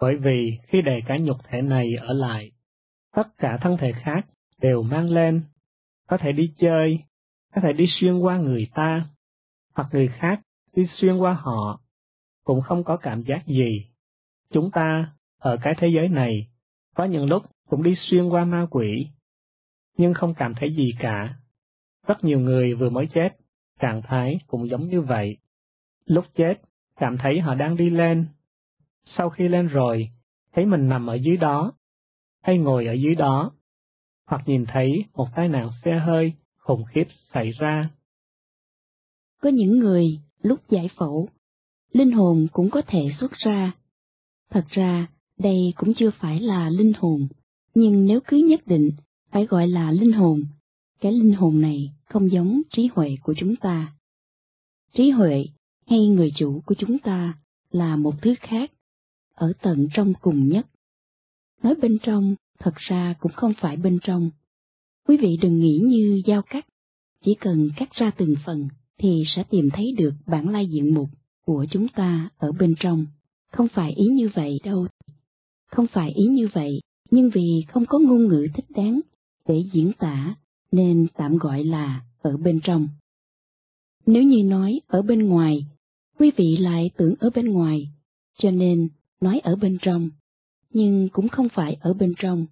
[0.00, 2.50] Bởi vì khi để cái nhục thể này ở lại,
[3.14, 4.26] tất cả thân thể khác
[4.60, 5.42] đều mang lên,
[6.08, 6.98] có thể đi chơi,
[7.54, 9.08] có thể đi xuyên qua người ta,
[9.74, 10.40] hoặc người khác
[10.76, 11.80] đi xuyên qua họ,
[12.44, 13.86] cũng không có cảm giác gì.
[14.50, 15.15] Chúng ta,
[15.46, 16.46] ở cái thế giới này,
[16.94, 19.06] có những lúc cũng đi xuyên qua ma quỷ,
[19.96, 21.34] nhưng không cảm thấy gì cả.
[22.06, 23.28] Rất nhiều người vừa mới chết,
[23.80, 25.36] trạng thái cũng giống như vậy.
[26.04, 26.54] Lúc chết,
[26.96, 28.26] cảm thấy họ đang đi lên.
[29.16, 30.08] Sau khi lên rồi,
[30.52, 31.72] thấy mình nằm ở dưới đó,
[32.42, 33.52] hay ngồi ở dưới đó,
[34.26, 37.90] hoặc nhìn thấy một tai nạn xe hơi khủng khiếp xảy ra.
[39.42, 40.04] Có những người
[40.42, 41.28] lúc giải phẫu,
[41.92, 43.72] linh hồn cũng có thể xuất ra.
[44.50, 45.06] Thật ra,
[45.38, 47.28] đây cũng chưa phải là linh hồn,
[47.74, 48.90] nhưng nếu cứ nhất định
[49.30, 50.42] phải gọi là linh hồn,
[51.00, 53.92] cái linh hồn này không giống trí huệ của chúng ta.
[54.94, 55.44] Trí huệ
[55.86, 57.38] hay người chủ của chúng ta
[57.70, 58.72] là một thứ khác,
[59.34, 60.66] ở tận trong cùng nhất.
[61.62, 64.30] Nói bên trong, thật ra cũng không phải bên trong.
[65.08, 66.66] Quý vị đừng nghĩ như dao cắt,
[67.24, 68.68] chỉ cần cắt ra từng phần
[68.98, 71.08] thì sẽ tìm thấy được bản lai diện mục
[71.44, 73.06] của chúng ta ở bên trong.
[73.52, 74.86] Không phải ý như vậy đâu.
[75.66, 79.00] Không phải ý như vậy, nhưng vì không có ngôn ngữ thích đáng
[79.48, 80.34] để diễn tả
[80.72, 82.88] nên tạm gọi là ở bên trong.
[84.06, 85.66] Nếu như nói ở bên ngoài,
[86.18, 87.88] quý vị lại tưởng ở bên ngoài,
[88.38, 88.88] cho nên
[89.20, 90.10] nói ở bên trong,
[90.70, 92.46] nhưng cũng không phải ở bên trong.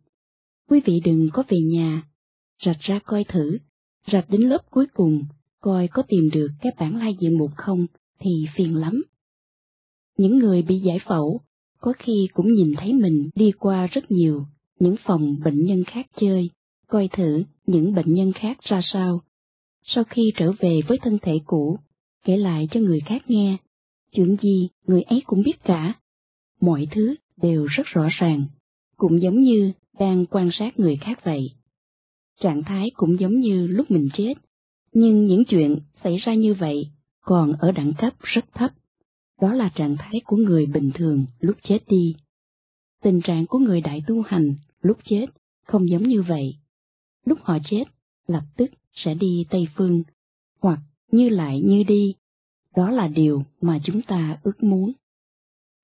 [0.71, 2.03] Quý vị đừng có về nhà,
[2.67, 3.59] rạch ra coi thử,
[4.13, 5.25] rạch đến lớp cuối cùng,
[5.61, 7.87] coi có tìm được cái bản lai diện mục không
[8.19, 9.03] thì phiền lắm.
[10.19, 11.41] Những người bị giải phẫu,
[11.85, 14.47] có khi cũng nhìn thấy mình đi qua rất nhiều
[14.79, 16.51] những phòng bệnh nhân khác chơi,
[16.89, 19.21] coi thử những bệnh nhân khác ra sao.
[19.83, 21.79] Sau khi trở về với thân thể cũ,
[22.25, 23.57] kể lại cho người khác nghe,
[24.13, 25.95] chuyện gì người ấy cũng biết cả.
[26.61, 28.47] Mọi thứ đều rất rõ ràng,
[28.97, 31.51] cũng giống như đang quan sát người khác vậy.
[32.41, 34.35] Trạng thái cũng giống như lúc mình chết,
[34.93, 36.87] nhưng những chuyện xảy ra như vậy
[37.21, 38.71] còn ở đẳng cấp rất thấp.
[39.41, 42.17] Đó là trạng thái của người bình thường lúc chết đi.
[43.03, 45.27] Tình trạng của người đại tu hành lúc chết
[45.67, 46.57] không giống như vậy.
[47.25, 47.85] Lúc họ chết,
[48.27, 50.03] lập tức sẽ đi Tây Phương,
[50.61, 50.79] hoặc
[51.11, 52.15] như lại như đi.
[52.77, 54.93] Đó là điều mà chúng ta ước muốn.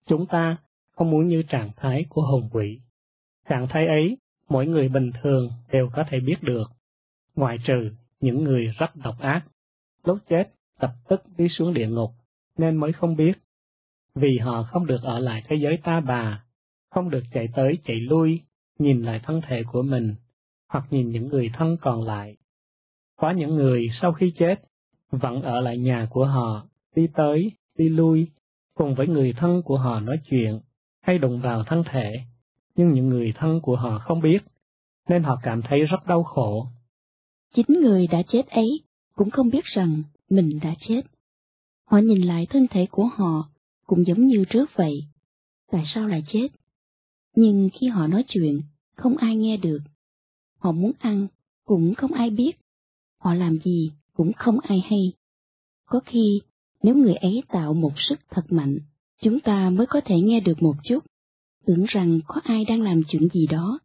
[0.07, 0.57] Chúng ta
[0.91, 2.81] không muốn như trạng thái của hồn quỷ.
[3.49, 4.17] Trạng thái ấy,
[4.49, 6.65] mỗi người bình thường đều có thể biết được,
[7.35, 7.91] ngoại trừ
[8.21, 9.43] những người rất độc ác.
[10.05, 10.45] Lúc chết,
[10.81, 12.11] lập tức đi xuống địa ngục,
[12.61, 13.33] nên mới không biết.
[14.15, 16.45] Vì họ không được ở lại thế giới ta bà,
[16.91, 18.41] không được chạy tới chạy lui,
[18.79, 20.15] nhìn lại thân thể của mình,
[20.69, 22.37] hoặc nhìn những người thân còn lại.
[23.17, 24.55] Có những người sau khi chết,
[25.11, 28.29] vẫn ở lại nhà của họ, đi tới, đi lui,
[28.75, 30.61] cùng với người thân của họ nói chuyện,
[31.03, 32.17] hay đụng vào thân thể,
[32.77, 34.39] nhưng những người thân của họ không biết,
[35.09, 36.67] nên họ cảm thấy rất đau khổ.
[37.55, 38.81] Chính người đã chết ấy
[39.17, 41.01] cũng không biết rằng mình đã chết.
[41.91, 43.49] Họ nhìn lại thân thể của họ
[43.87, 45.05] cũng giống như trước vậy.
[45.71, 46.49] Tại sao lại chết?
[47.37, 48.61] Nhưng khi họ nói chuyện,
[48.97, 49.79] không ai nghe được.
[50.59, 51.27] Họ muốn ăn,
[51.65, 52.53] cũng không ai biết.
[53.21, 55.13] Họ làm gì, cũng không ai hay.
[55.87, 56.41] Có khi,
[56.83, 58.79] nếu người ấy tạo một sức thật mạnh,
[59.23, 61.05] chúng ta mới có thể nghe được một chút,
[61.67, 63.79] tưởng rằng có ai đang làm chuyện gì đó,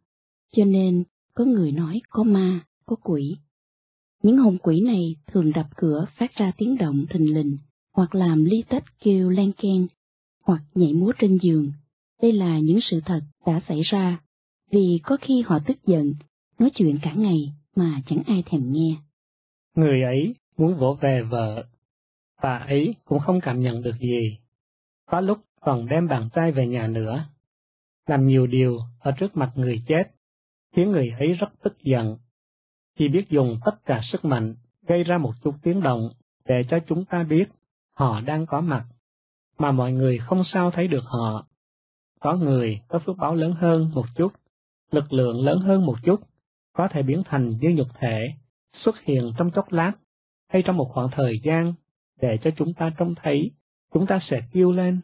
[0.56, 1.04] cho nên
[1.34, 3.36] có người nói có ma, có quỷ.
[4.22, 7.56] Những hồn quỷ này thường đập cửa phát ra tiếng động thình lình,
[7.96, 9.86] hoặc làm ly tách kêu len ken,
[10.44, 11.72] hoặc nhảy múa trên giường.
[12.22, 14.20] Đây là những sự thật đã xảy ra,
[14.70, 16.14] vì có khi họ tức giận,
[16.58, 18.96] nói chuyện cả ngày mà chẳng ai thèm nghe.
[19.76, 21.66] Người ấy muốn vỗ về vợ,
[22.42, 24.38] bà ấy cũng không cảm nhận được gì.
[25.06, 27.24] Có lúc còn đem bàn tay về nhà nữa,
[28.06, 30.02] làm nhiều điều ở trước mặt người chết,
[30.74, 32.16] khiến người ấy rất tức giận.
[32.98, 34.54] Chỉ biết dùng tất cả sức mạnh
[34.86, 36.10] gây ra một chút tiếng động
[36.44, 37.44] để cho chúng ta biết
[37.96, 38.84] họ đang có mặt,
[39.58, 41.46] mà mọi người không sao thấy được họ.
[42.20, 44.32] Có người có phước báo lớn hơn một chút,
[44.90, 46.20] lực lượng lớn hơn một chút,
[46.72, 48.28] có thể biến thành như nhục thể,
[48.84, 49.92] xuất hiện trong chốc lát,
[50.48, 51.74] hay trong một khoảng thời gian,
[52.20, 53.50] để cho chúng ta trông thấy,
[53.92, 55.00] chúng ta sẽ kêu lên.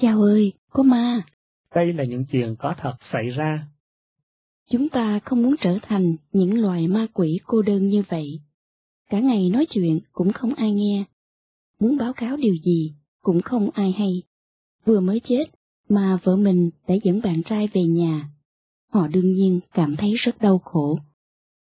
[0.00, 1.22] Chào ơi, có ma!
[1.74, 3.66] Đây là những chuyện có thật xảy ra.
[4.70, 8.40] Chúng ta không muốn trở thành những loài ma quỷ cô đơn như vậy.
[9.10, 11.04] Cả ngày nói chuyện cũng không ai nghe.
[11.84, 14.22] Muốn báo cáo điều gì cũng không ai hay.
[14.84, 15.44] Vừa mới chết
[15.88, 18.30] mà vợ mình đã dẫn bạn trai về nhà.
[18.92, 20.98] Họ đương nhiên cảm thấy rất đau khổ.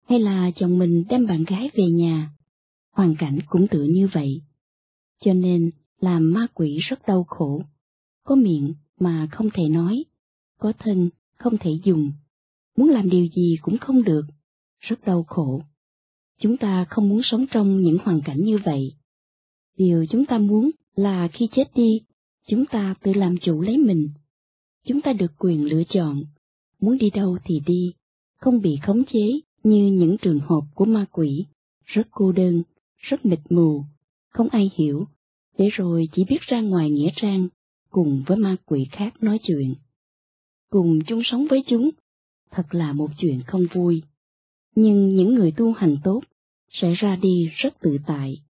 [0.07, 2.31] Hay là chồng mình đem bạn gái về nhà.
[2.91, 4.41] Hoàn cảnh cũng tựa như vậy.
[5.25, 7.61] Cho nên làm ma quỷ rất đau khổ.
[8.23, 10.03] Có miệng mà không thể nói,
[10.57, 12.11] có thân không thể dùng,
[12.77, 14.25] muốn làm điều gì cũng không được,
[14.79, 15.61] rất đau khổ.
[16.41, 18.98] Chúng ta không muốn sống trong những hoàn cảnh như vậy.
[19.79, 22.01] Điều chúng ta muốn là khi chết đi,
[22.47, 24.09] chúng ta tự làm chủ lấy mình.
[24.85, 26.23] Chúng ta được quyền lựa chọn,
[26.81, 27.93] muốn đi đâu thì đi,
[28.39, 31.45] không bị khống chế như những trường hợp của ma quỷ,
[31.85, 32.63] rất cô đơn,
[32.97, 33.83] rất mịt mù,
[34.29, 35.05] không ai hiểu,
[35.57, 37.47] để rồi chỉ biết ra ngoài nghĩa trang,
[37.89, 39.75] cùng với ma quỷ khác nói chuyện.
[40.69, 41.89] cùng chung sống với chúng,
[42.51, 44.01] thật là một chuyện không vui.
[44.75, 46.21] Nhưng những người tu hành tốt
[46.81, 48.41] sẽ ra đi rất tự tại.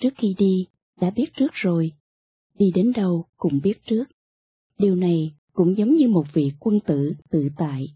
[0.00, 0.66] Trước khi đi,
[1.00, 1.92] đã biết trước rồi,
[2.58, 4.04] đi đến đâu cũng biết trước.
[4.78, 7.86] Điều này cũng giống như một vị quân tử tự tại,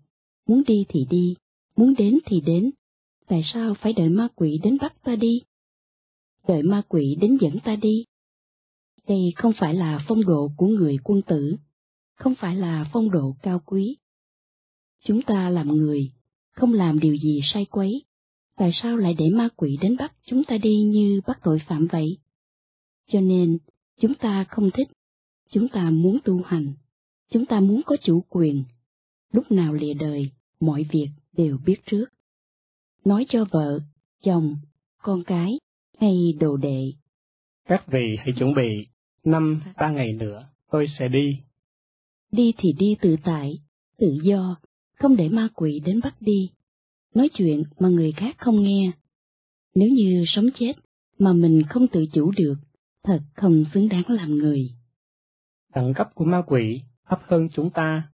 [0.46, 1.34] muốn đi thì đi,
[1.76, 2.70] muốn đến thì đến,
[3.28, 5.42] tại sao phải đợi ma quỷ đến bắt ta đi?
[6.48, 8.05] Đợi ma quỷ đến dẫn ta đi.
[9.09, 11.57] Đây không phải là phong độ của người quân tử,
[12.14, 13.96] không phải là phong độ cao quý.
[15.05, 16.12] Chúng ta làm người,
[16.53, 18.03] không làm điều gì sai quấy,
[18.62, 21.86] tại sao lại để ma quỷ đến bắt chúng ta đi như bắt tội phạm
[21.92, 22.18] vậy?
[23.12, 23.58] Cho nên,
[24.00, 24.88] chúng ta không thích,
[25.50, 26.72] chúng ta muốn tu hành,
[27.30, 28.64] chúng ta muốn có chủ quyền.
[29.32, 32.04] Lúc nào lìa đời, mọi việc đều biết trước.
[33.04, 33.80] Nói cho vợ,
[34.24, 34.56] chồng,
[35.02, 35.58] con cái
[35.98, 36.92] hay đồ đệ.
[37.68, 38.86] Các vị hãy chuẩn bị,
[39.24, 41.36] năm ba ngày nữa, tôi sẽ đi.
[42.32, 43.58] Đi thì đi tự tại,
[43.98, 44.56] tự do,
[44.98, 46.50] không để ma quỷ đến bắt đi.
[47.14, 48.90] Nói chuyện mà người khác không nghe.
[49.74, 50.72] Nếu như sống chết
[51.18, 52.54] mà mình không tự chủ được,
[53.04, 54.70] thật không xứng đáng làm người.
[55.74, 58.08] Đẳng cấp của ma quỷ thấp hơn chúng ta.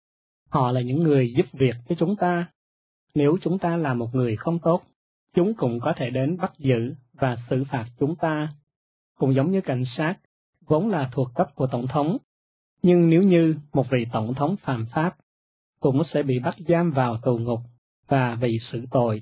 [0.48, 2.50] Họ là những người giúp việc cho chúng ta.
[3.14, 4.82] Nếu chúng ta là một người không tốt,
[5.34, 8.54] chúng cũng có thể đến bắt giữ và xử phạt chúng ta.
[9.18, 10.14] Cũng giống như cảnh sát,
[10.66, 12.16] vốn là thuộc cấp của Tổng thống.
[12.82, 15.16] Nhưng nếu như một vị Tổng thống phạm pháp,
[15.80, 17.60] cũng sẽ bị bắt giam vào tù ngục
[18.08, 19.20] và bị xử tội.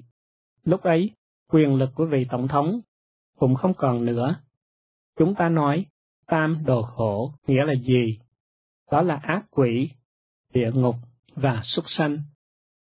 [0.65, 1.11] Lúc ấy,
[1.49, 2.81] quyền lực của vị Tổng thống
[3.39, 4.37] cũng không còn nữa.
[5.17, 5.87] Chúng ta nói,
[6.27, 8.19] tam đồ khổ nghĩa là gì?
[8.91, 9.91] Đó là ác quỷ,
[10.53, 10.97] địa ngục
[11.35, 12.19] và súc sanh.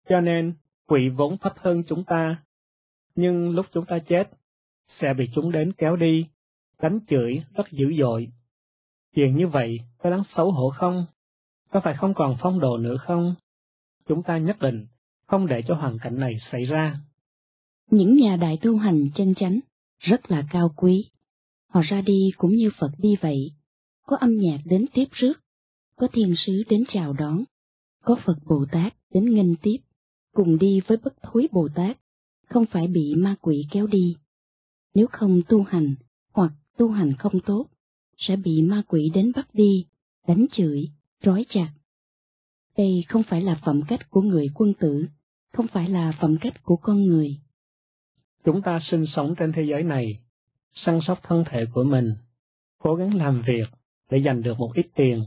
[0.09, 0.55] Cho nên,
[0.86, 2.43] quỷ vốn thấp hơn chúng ta.
[3.14, 4.30] Nhưng lúc chúng ta chết,
[5.01, 6.26] sẽ bị chúng đến kéo đi,
[6.82, 8.28] đánh chửi rất dữ dội.
[9.14, 11.07] Chuyện như vậy có đáng xấu hổ không?
[11.70, 13.34] Có phải không còn phong độ nữa không?
[14.09, 14.86] Chúng ta nhất định
[15.32, 16.96] không để cho hoàn cảnh này xảy ra.
[17.90, 19.60] Những nhà đại tu hành chân chánh
[19.98, 21.04] rất là cao quý.
[21.68, 23.52] Họ ra đi cũng như Phật đi vậy,
[24.06, 25.32] có âm nhạc đến tiếp rước,
[25.96, 27.44] có thiên sứ đến chào đón,
[28.02, 29.76] có Phật Bồ Tát đến nghênh tiếp,
[30.34, 31.98] cùng đi với bất thối Bồ Tát,
[32.48, 34.16] không phải bị ma quỷ kéo đi.
[34.94, 35.94] Nếu không tu hành,
[36.34, 37.66] hoặc tu hành không tốt,
[38.18, 39.86] sẽ bị ma quỷ đến bắt đi,
[40.28, 40.88] đánh chửi,
[41.22, 41.72] trói chặt.
[42.76, 45.06] Đây không phải là phẩm cách của người quân tử,
[45.53, 47.36] không phải là phẩm cách của con người.
[48.44, 50.18] Chúng ta sinh sống trên thế giới này,
[50.74, 52.14] săn sóc thân thể của mình,
[52.78, 53.68] cố gắng làm việc
[54.11, 55.24] để giành được một ít tiền,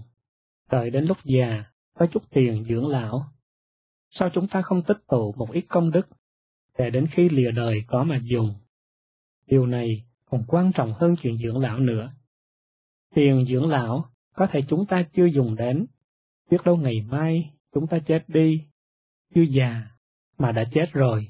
[0.72, 1.64] đợi đến lúc già
[1.94, 3.26] có chút tiền dưỡng lão.
[4.20, 6.08] Sao chúng ta không tích tụ một ít công đức,
[6.78, 8.54] để đến khi lìa đời có mà dùng?
[9.48, 12.12] Điều này còn quan trọng hơn chuyện dưỡng lão nữa.
[13.16, 14.06] Tiền dưỡng lão
[14.36, 15.86] có thể chúng ta chưa dùng đến,
[16.52, 18.62] biết đâu ngày mai chúng ta chết đi,
[19.36, 19.95] chưa già
[20.38, 21.28] mà đã chết rồi.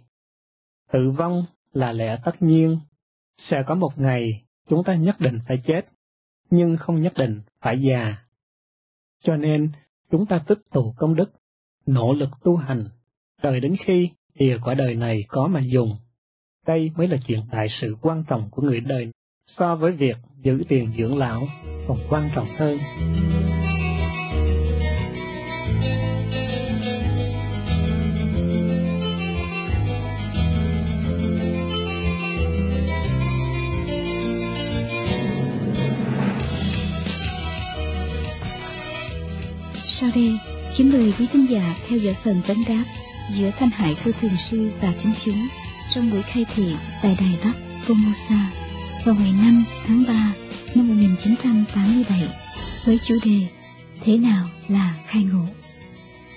[0.93, 2.79] Tử vong là lẽ tất nhiên,
[3.49, 5.81] sẽ có một ngày chúng ta nhất định phải chết,
[6.49, 8.17] nhưng không nhất định phải già.
[9.23, 9.71] Cho nên,
[10.11, 11.31] chúng ta tích tụ công đức,
[11.85, 12.85] nỗ lực tu hành,
[13.43, 15.97] đợi đến khi thì quả đời này có mà dùng.
[16.67, 19.11] Đây mới là chuyện đại sự quan trọng của người đời,
[19.57, 21.47] so với việc giữ tiền dưỡng lão
[21.87, 22.77] còn quan trọng hơn.
[40.01, 40.37] Sau đây,
[40.77, 42.85] kính mời quý khán giả theo dõi phần vấn đáp
[43.37, 45.47] giữa Thanh Hải của Thường Sư và Chính Chúng
[45.95, 46.63] trong buổi khai thị
[47.01, 47.53] tại Đài Bắc,
[47.87, 48.45] Formosa
[49.05, 50.33] vào ngày 5 tháng 3
[50.75, 52.29] năm 1987
[52.85, 53.47] với chủ đề
[54.05, 55.45] Thế nào là khai ngộ?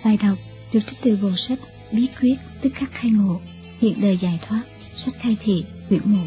[0.05, 0.39] Bài đọc
[0.73, 1.59] được trích từ bộ sách
[1.93, 3.41] Bí quyết tức khắc khai ngộ,
[3.81, 4.63] hiện đời giải thoát,
[5.05, 6.19] sách khai thị, quyển 1.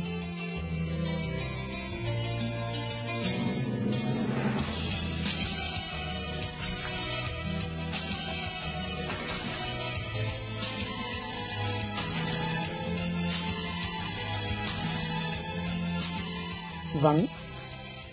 [17.02, 17.26] Vâng,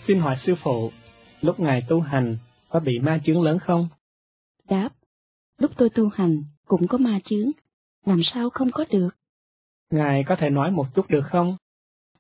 [0.07, 0.91] xin hỏi sư phụ,
[1.41, 3.89] lúc ngài tu hành có bị ma chướng lớn không?
[4.69, 4.91] Đáp,
[5.59, 7.51] lúc tôi tu hành cũng có ma chướng,
[8.07, 9.09] làm sao không có được?
[9.91, 11.57] Ngài có thể nói một chút được không?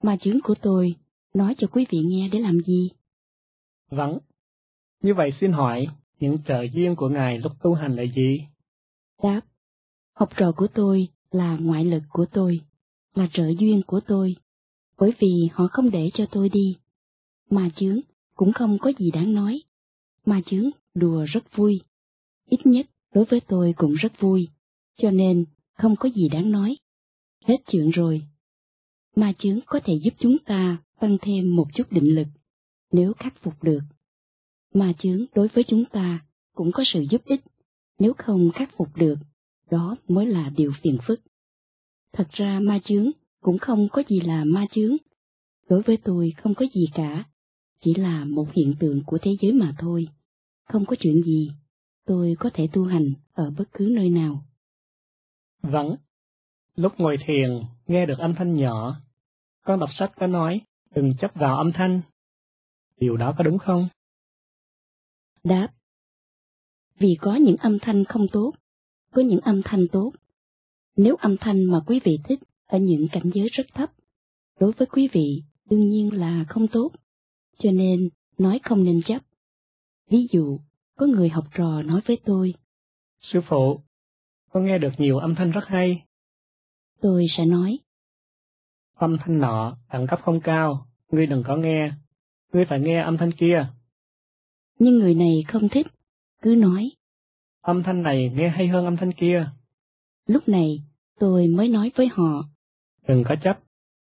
[0.03, 0.95] Ma chướng của tôi,
[1.35, 2.91] nói cho quý vị nghe để làm gì?
[3.91, 4.19] Vâng,
[5.03, 5.87] như vậy xin hỏi,
[6.21, 8.41] những trợ duyên của ngài lúc tu hành là gì?
[9.23, 9.41] Đáp,
[10.15, 12.61] học trò của tôi là ngoại lực của tôi,
[13.15, 14.37] là trợ duyên của tôi,
[14.99, 16.77] bởi vì họ không để cho tôi đi.
[17.51, 18.01] mà chướng
[18.35, 19.63] cũng không có gì đáng nói.
[20.27, 21.81] mà chướng đùa rất vui.
[22.51, 24.49] Ít nhất đối với tôi cũng rất vui,
[24.97, 26.77] cho nên không có gì đáng nói.
[27.45, 28.23] Hết chuyện rồi.
[29.17, 32.27] Ma chướng có thể giúp chúng ta tăng thêm một chút định lực,
[32.93, 33.81] nếu khắc phục được.
[34.75, 36.25] Ma chướng đối với chúng ta
[36.55, 37.41] cũng có sự giúp ích,
[37.99, 39.19] nếu không khắc phục được,
[39.71, 41.21] đó mới là điều phiền phức.
[42.13, 43.11] Thật ra ma chướng
[43.41, 44.97] cũng không có gì là ma chướng.
[45.69, 47.25] Đối với tôi không có gì cả,
[47.85, 50.09] chỉ là một hiện tượng của thế giới mà thôi.
[50.69, 51.51] Không có chuyện gì,
[52.07, 54.45] tôi có thể tu hành ở bất cứ nơi nào.
[55.63, 55.97] Vâng,
[56.77, 57.51] lúc ngồi thiền
[57.87, 59.01] nghe được âm thanh nhỏ,
[59.65, 60.61] con đọc sách có nói
[60.95, 62.01] đừng chấp vào âm thanh.
[63.01, 63.89] Điều đó có đúng không?
[65.45, 65.69] Đáp.
[66.99, 68.53] Vì có những âm thanh không tốt,
[69.13, 70.13] có những âm thanh tốt.
[70.97, 73.91] Nếu âm thanh mà quý vị thích ở những cảnh giới rất thấp,
[74.61, 76.91] đối với quý vị đương nhiên là không tốt,
[77.59, 78.09] cho nên
[78.39, 79.23] nói không nên chấp.
[80.11, 80.59] Ví dụ,
[80.97, 82.55] có người học trò nói với tôi.
[83.21, 83.81] Sư phụ,
[84.51, 86.03] con nghe được nhiều âm thanh rất hay.
[87.01, 87.79] Tôi sẽ nói.
[88.95, 91.93] Âm thanh nọ, đẳng cấp không cao, ngươi đừng có nghe,
[92.53, 93.67] ngươi phải nghe âm thanh kia.
[94.79, 95.87] Nhưng người này không thích,
[96.43, 96.91] cứ nói.
[97.63, 99.51] Âm thanh này nghe hay hơn âm thanh kia.
[100.27, 100.83] Lúc này,
[101.19, 102.45] tôi mới nói với họ.
[103.09, 103.59] Đừng có chấp,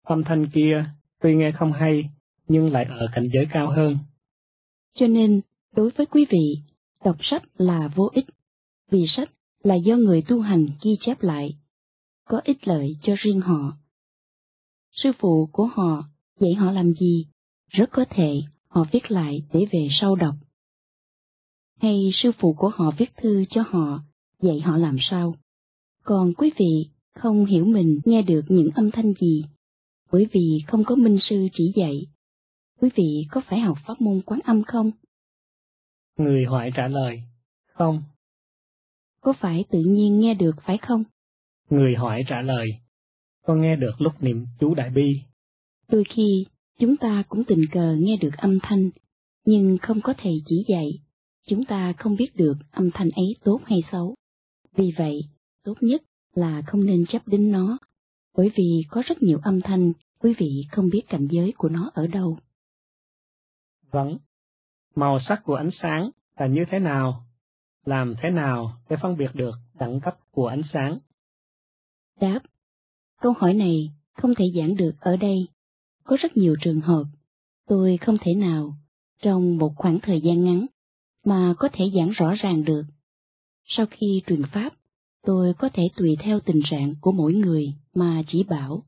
[0.03, 0.85] âm thanh kia
[1.21, 2.11] tuy nghe không hay,
[2.49, 3.99] nhưng lại ở cảnh giới cao hơn.
[4.95, 5.41] Cho nên,
[5.77, 6.59] đối với quý vị,
[7.05, 8.25] đọc sách là vô ích,
[8.91, 9.31] vì sách
[9.63, 11.57] là do người tu hành ghi chép lại,
[12.25, 13.73] có ích lợi cho riêng họ.
[14.93, 16.05] Sư phụ của họ
[16.41, 17.27] dạy họ làm gì,
[17.69, 20.35] rất có thể họ viết lại để về sau đọc.
[21.81, 24.01] Hay sư phụ của họ viết thư cho họ,
[24.41, 25.35] dạy họ làm sao.
[26.05, 29.45] Còn quý vị không hiểu mình nghe được những âm thanh gì,
[30.13, 32.07] bởi vì không có minh sư chỉ dạy.
[32.81, 34.91] Quý vị có phải học pháp môn quán âm không?
[36.19, 37.23] Người hỏi trả lời,
[37.67, 38.03] không.
[39.21, 41.05] Có phải tự nhiên nghe được phải không?
[41.71, 42.69] Người hỏi trả lời,
[43.43, 45.21] con nghe được lúc niệm chú Đại Bi.
[45.89, 46.47] Đôi khi,
[46.79, 48.91] chúng ta cũng tình cờ nghe được âm thanh,
[49.45, 50.91] nhưng không có thầy chỉ dạy,
[51.49, 54.15] chúng ta không biết được âm thanh ấy tốt hay xấu.
[54.77, 55.21] Vì vậy,
[55.65, 56.03] tốt nhất
[56.35, 57.79] là không nên chấp đến nó,
[58.37, 61.91] bởi vì có rất nhiều âm thanh, quý vị không biết cảnh giới của nó
[61.95, 62.39] ở đâu.
[63.91, 64.19] Vâng,
[64.95, 67.25] màu sắc của ánh sáng là như thế nào?
[67.85, 70.99] Làm thế nào để phân biệt được đẳng cấp của ánh sáng?
[72.21, 72.41] Đáp,
[73.21, 75.49] câu hỏi này không thể giảng được ở đây.
[76.05, 77.05] Có rất nhiều trường hợp,
[77.69, 78.75] tôi không thể nào,
[79.23, 80.67] trong một khoảng thời gian ngắn,
[81.25, 82.83] mà có thể giảng rõ ràng được.
[83.65, 84.73] Sau khi truyền pháp,
[85.23, 88.83] tôi có thể tùy theo tình trạng của mỗi người mà chỉ bảo.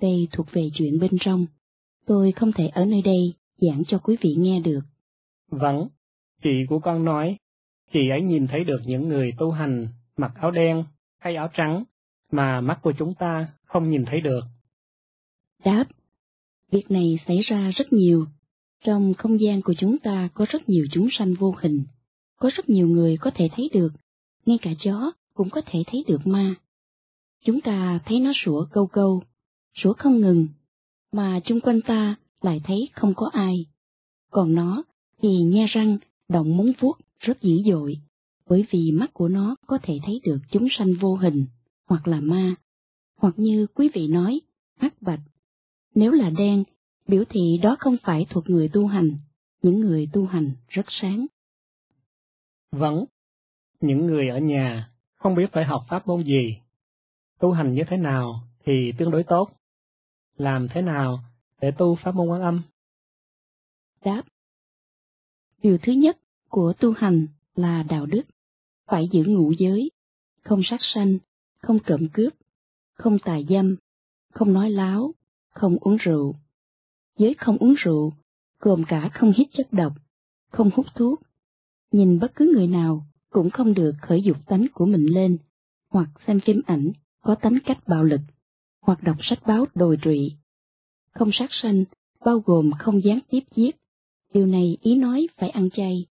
[0.00, 1.46] Đây thuộc về chuyện bên trong,
[2.06, 4.80] tôi không thể ở nơi đây giảng cho quý vị nghe được.
[5.50, 5.88] Vâng,
[6.42, 7.36] chị của con nói,
[7.92, 10.84] chị ấy nhìn thấy được những người tu hành mặc áo đen
[11.18, 11.84] hay áo trắng
[12.32, 14.40] mà mắt của chúng ta không nhìn thấy được.
[15.64, 15.84] Đáp,
[16.70, 18.26] việc này xảy ra rất nhiều.
[18.84, 21.84] Trong không gian của chúng ta có rất nhiều chúng sanh vô hình,
[22.38, 23.88] có rất nhiều người có thể thấy được,
[24.46, 26.54] ngay cả chó cũng có thể thấy được ma.
[27.44, 29.22] Chúng ta thấy nó sủa câu câu,
[29.74, 30.48] sủa không ngừng,
[31.12, 33.66] mà chung quanh ta lại thấy không có ai.
[34.30, 34.82] Còn nó
[35.22, 37.98] thì nhe răng, động móng vuốt rất dữ dội,
[38.48, 41.46] bởi vì mắt của nó có thể thấy được chúng sanh vô hình,
[41.88, 42.54] hoặc là ma,
[43.16, 44.40] hoặc như quý vị nói,
[44.76, 45.20] hắc bạch.
[45.94, 46.64] Nếu là đen,
[47.08, 49.10] biểu thị đó không phải thuộc người tu hành,
[49.62, 51.26] những người tu hành rất sáng.
[52.72, 53.04] Vâng,
[53.80, 56.58] những người ở nhà không biết phải học pháp môn gì,
[57.38, 59.50] tu hành như thế nào thì tương đối tốt,
[60.36, 61.20] làm thế nào
[61.60, 62.62] để tu pháp môn quán âm?
[64.04, 64.22] Đáp
[65.62, 68.22] Điều thứ nhất của tu hành là đạo đức,
[68.86, 69.90] phải giữ ngũ giới,
[70.44, 71.18] không sát sanh,
[71.62, 72.32] không trộm cướp,
[72.94, 73.76] không tà dâm,
[74.34, 75.12] không nói láo,
[75.50, 76.34] không uống rượu.
[77.18, 78.12] Giới không uống rượu,
[78.60, 79.92] gồm cả không hít chất độc,
[80.50, 81.20] không hút thuốc.
[81.92, 85.38] Nhìn bất cứ người nào cũng không được khởi dục tánh của mình lên,
[85.92, 88.20] hoặc xem phim ảnh có tánh cách bạo lực,
[88.82, 90.32] hoặc đọc sách báo đồi trụy.
[91.14, 91.84] Không sát sanh,
[92.24, 93.76] bao gồm không gián tiếp giết.
[94.34, 96.06] Điều này ý nói phải ăn chay,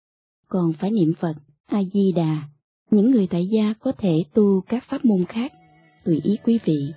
[0.47, 1.33] còn phải niệm Phật,
[1.65, 2.41] A-di-đà.
[2.91, 5.53] Những người tại gia có thể tu các pháp môn khác,
[6.05, 6.93] tùy ý quý vị.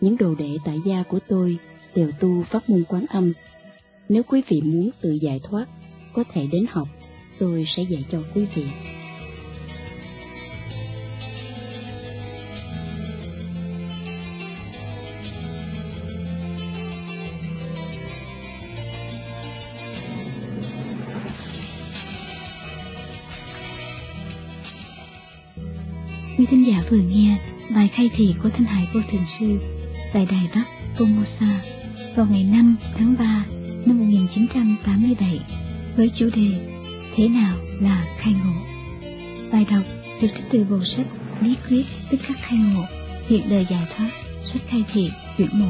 [0.00, 1.58] Những đồ đệ tại gia của tôi
[1.94, 3.32] đều tu pháp môn quán âm.
[4.08, 5.66] Nếu quý vị muốn tự giải thoát,
[6.14, 6.88] có thể đến học,
[7.38, 8.64] tôi sẽ dạy cho quý vị.
[26.60, 27.36] Thính giả vừa nghe
[27.74, 29.58] bài khai thị của Thanh Hải Vô Thường Sư
[30.12, 30.64] tại Đài Bắc
[30.96, 31.54] Formosa
[32.16, 33.44] vào ngày 5 tháng 3
[33.86, 35.40] năm 1987
[35.96, 36.48] với chủ đề
[37.16, 38.60] Thế nào là khai ngộ?
[39.52, 39.82] Bài đọc
[40.22, 41.06] được trích từ bộ sách
[41.40, 42.84] Bí quyết tức khắc khai ngộ,
[43.28, 44.10] hiện đời giải thoát,
[44.52, 45.66] sách khai thị, quyển 1